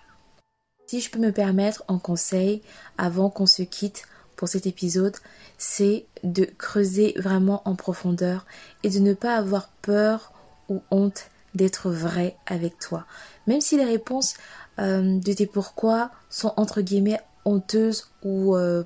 Si 0.88 1.02
je 1.02 1.12
peux 1.12 1.20
me 1.20 1.32
permettre 1.32 1.84
un 1.88 2.00
conseil 2.00 2.62
avant 2.98 3.30
qu'on 3.30 3.46
se 3.46 3.64
quitte 3.64 4.04
pour 4.36 4.48
cet 4.48 4.68
épisode, 4.68 5.18
c'est 5.58 6.06
de 6.24 6.46
creuser 6.46 7.14
vraiment 7.18 7.62
en 7.66 7.76
profondeur 7.76 8.46
et 8.84 8.90
de 8.90 9.00
ne 9.00 9.14
pas 9.14 9.36
avoir 9.36 9.70
peur 9.82 10.32
ou 10.70 10.82
honte 10.92 11.30
d'être 11.56 11.90
vrai 11.90 12.38
avec 12.46 12.78
toi. 12.80 13.06
Même 13.48 13.62
si 13.62 13.78
les 13.78 13.86
réponses 13.86 14.36
euh, 14.80 15.20
de 15.20 15.34
tes 15.34 15.48
pourquoi 15.48 16.12
sont 16.30 16.54
entre 16.56 16.82
guillemets 16.82 17.20
honteuses 17.46 18.12
ou 18.24 18.56
euh, 18.56 18.84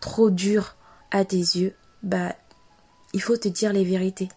trop 0.00 0.30
dures 0.30 0.76
à 1.10 1.24
tes 1.24 1.36
yeux, 1.36 1.74
bah 2.02 2.34
il 3.12 3.20
faut 3.20 3.36
te 3.36 3.48
dire 3.48 3.72
les 3.72 3.84
vérités. 3.84 4.28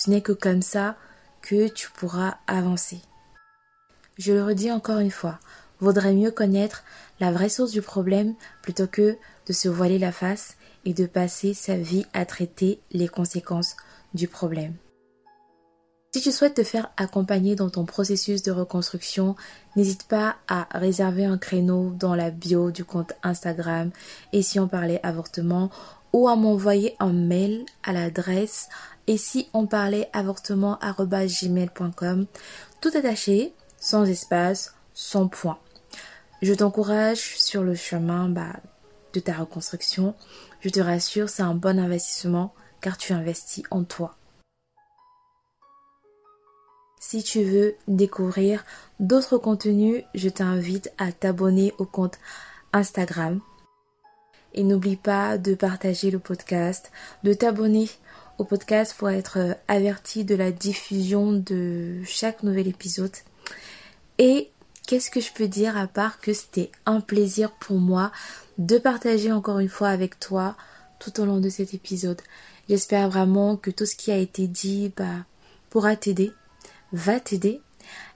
Ce 0.00 0.08
n'est 0.08 0.22
que 0.22 0.32
comme 0.32 0.62
ça 0.62 0.96
que 1.42 1.68
tu 1.68 1.90
pourras 1.90 2.38
avancer. 2.46 3.02
Je 4.16 4.32
le 4.32 4.42
redis 4.42 4.72
encore 4.72 4.98
une 4.98 5.10
fois, 5.10 5.38
vaudrait 5.78 6.14
mieux 6.14 6.30
connaître 6.30 6.84
la 7.20 7.30
vraie 7.30 7.50
source 7.50 7.70
du 7.70 7.82
problème 7.82 8.34
plutôt 8.62 8.86
que 8.86 9.18
de 9.46 9.52
se 9.52 9.68
voiler 9.68 9.98
la 9.98 10.10
face 10.10 10.56
et 10.86 10.94
de 10.94 11.04
passer 11.04 11.52
sa 11.52 11.76
vie 11.76 12.06
à 12.14 12.24
traiter 12.24 12.80
les 12.92 13.08
conséquences 13.08 13.76
du 14.14 14.26
problème. 14.26 14.72
Si 16.14 16.22
tu 16.22 16.32
souhaites 16.32 16.54
te 16.54 16.64
faire 16.64 16.90
accompagner 16.96 17.54
dans 17.54 17.68
ton 17.68 17.84
processus 17.84 18.40
de 18.40 18.52
reconstruction, 18.52 19.36
n'hésite 19.76 20.04
pas 20.04 20.36
à 20.48 20.66
réserver 20.72 21.26
un 21.26 21.36
créneau 21.36 21.90
dans 21.90 22.14
la 22.14 22.30
bio 22.30 22.70
du 22.70 22.86
compte 22.86 23.12
Instagram 23.22 23.90
et 24.32 24.40
si 24.40 24.58
on 24.58 24.66
parlait 24.66 25.00
avortement 25.02 25.70
ou 26.14 26.26
à 26.26 26.36
m'envoyer 26.36 26.96
un 26.98 27.12
mail 27.12 27.64
à 27.82 27.92
l'adresse 27.92 28.68
et 29.10 29.18
si 29.18 29.50
on 29.52 29.66
parlait 29.66 30.08
avortement@gmail.com 30.12 32.26
tout 32.80 32.90
attaché, 32.94 33.52
sans 33.76 34.04
espace, 34.04 34.76
sans 34.94 35.26
point. 35.26 35.58
Je 36.42 36.54
t'encourage 36.54 37.36
sur 37.36 37.64
le 37.64 37.74
chemin 37.74 38.28
bah, 38.28 38.60
de 39.12 39.18
ta 39.18 39.34
reconstruction. 39.34 40.14
Je 40.60 40.68
te 40.68 40.78
rassure, 40.78 41.28
c'est 41.28 41.42
un 41.42 41.56
bon 41.56 41.80
investissement 41.80 42.54
car 42.80 42.98
tu 42.98 43.12
investis 43.12 43.64
en 43.72 43.82
toi. 43.82 44.14
Si 47.00 47.24
tu 47.24 47.42
veux 47.42 47.74
découvrir 47.88 48.64
d'autres 49.00 49.38
contenus, 49.38 50.04
je 50.14 50.28
t'invite 50.28 50.92
à 50.98 51.10
t'abonner 51.10 51.74
au 51.78 51.84
compte 51.84 52.20
Instagram. 52.72 53.40
Et 54.54 54.62
n'oublie 54.62 54.94
pas 54.94 55.36
de 55.36 55.56
partager 55.56 56.12
le 56.12 56.20
podcast, 56.20 56.92
de 57.24 57.34
t'abonner 57.34 57.90
podcast 58.44 58.94
pour 58.96 59.10
être 59.10 59.38
euh, 59.38 59.54
averti 59.68 60.24
de 60.24 60.34
la 60.34 60.52
diffusion 60.52 61.32
de 61.32 62.02
chaque 62.04 62.42
nouvel 62.42 62.68
épisode. 62.68 63.14
Et 64.18 64.50
qu'est-ce 64.86 65.10
que 65.10 65.20
je 65.20 65.32
peux 65.32 65.48
dire 65.48 65.76
à 65.76 65.86
part 65.86 66.20
que 66.20 66.32
c'était 66.32 66.70
un 66.86 67.00
plaisir 67.00 67.52
pour 67.52 67.78
moi 67.78 68.12
de 68.58 68.78
partager 68.78 69.32
encore 69.32 69.58
une 69.58 69.68
fois 69.68 69.88
avec 69.88 70.18
toi 70.18 70.56
tout 70.98 71.20
au 71.20 71.24
long 71.24 71.40
de 71.40 71.48
cet 71.48 71.74
épisode. 71.74 72.20
J'espère 72.68 73.08
vraiment 73.08 73.56
que 73.56 73.70
tout 73.70 73.86
ce 73.86 73.96
qui 73.96 74.12
a 74.12 74.16
été 74.16 74.46
dit 74.46 74.92
bah, 74.96 75.24
pourra 75.70 75.96
t'aider, 75.96 76.32
va 76.92 77.18
t'aider 77.18 77.60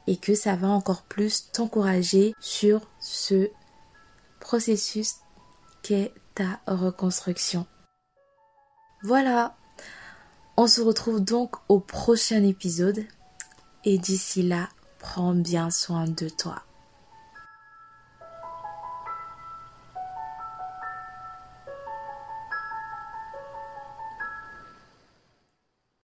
et 0.07 0.17
que 0.17 0.35
ça 0.35 0.55
va 0.55 0.69
encore 0.69 1.03
plus 1.03 1.51
t'encourager 1.53 2.35
sur 2.39 2.89
ce 3.01 3.49
processus 4.41 5.17
qu'est 5.83 6.13
ta 6.35 6.61
reconstruction. 6.67 7.67
Voilà, 9.03 9.57
on 10.57 10.67
se 10.67 10.81
retrouve 10.81 11.21
donc 11.21 11.57
au 11.69 11.81
prochain 11.81 12.43
épisode 12.45 13.05
et 13.85 13.99
d'ici 13.99 14.43
là, 14.43 14.69
prends 14.99 15.35
bien 15.35 15.71
soin 15.71 16.07
de 16.07 16.29
toi. 16.29 16.64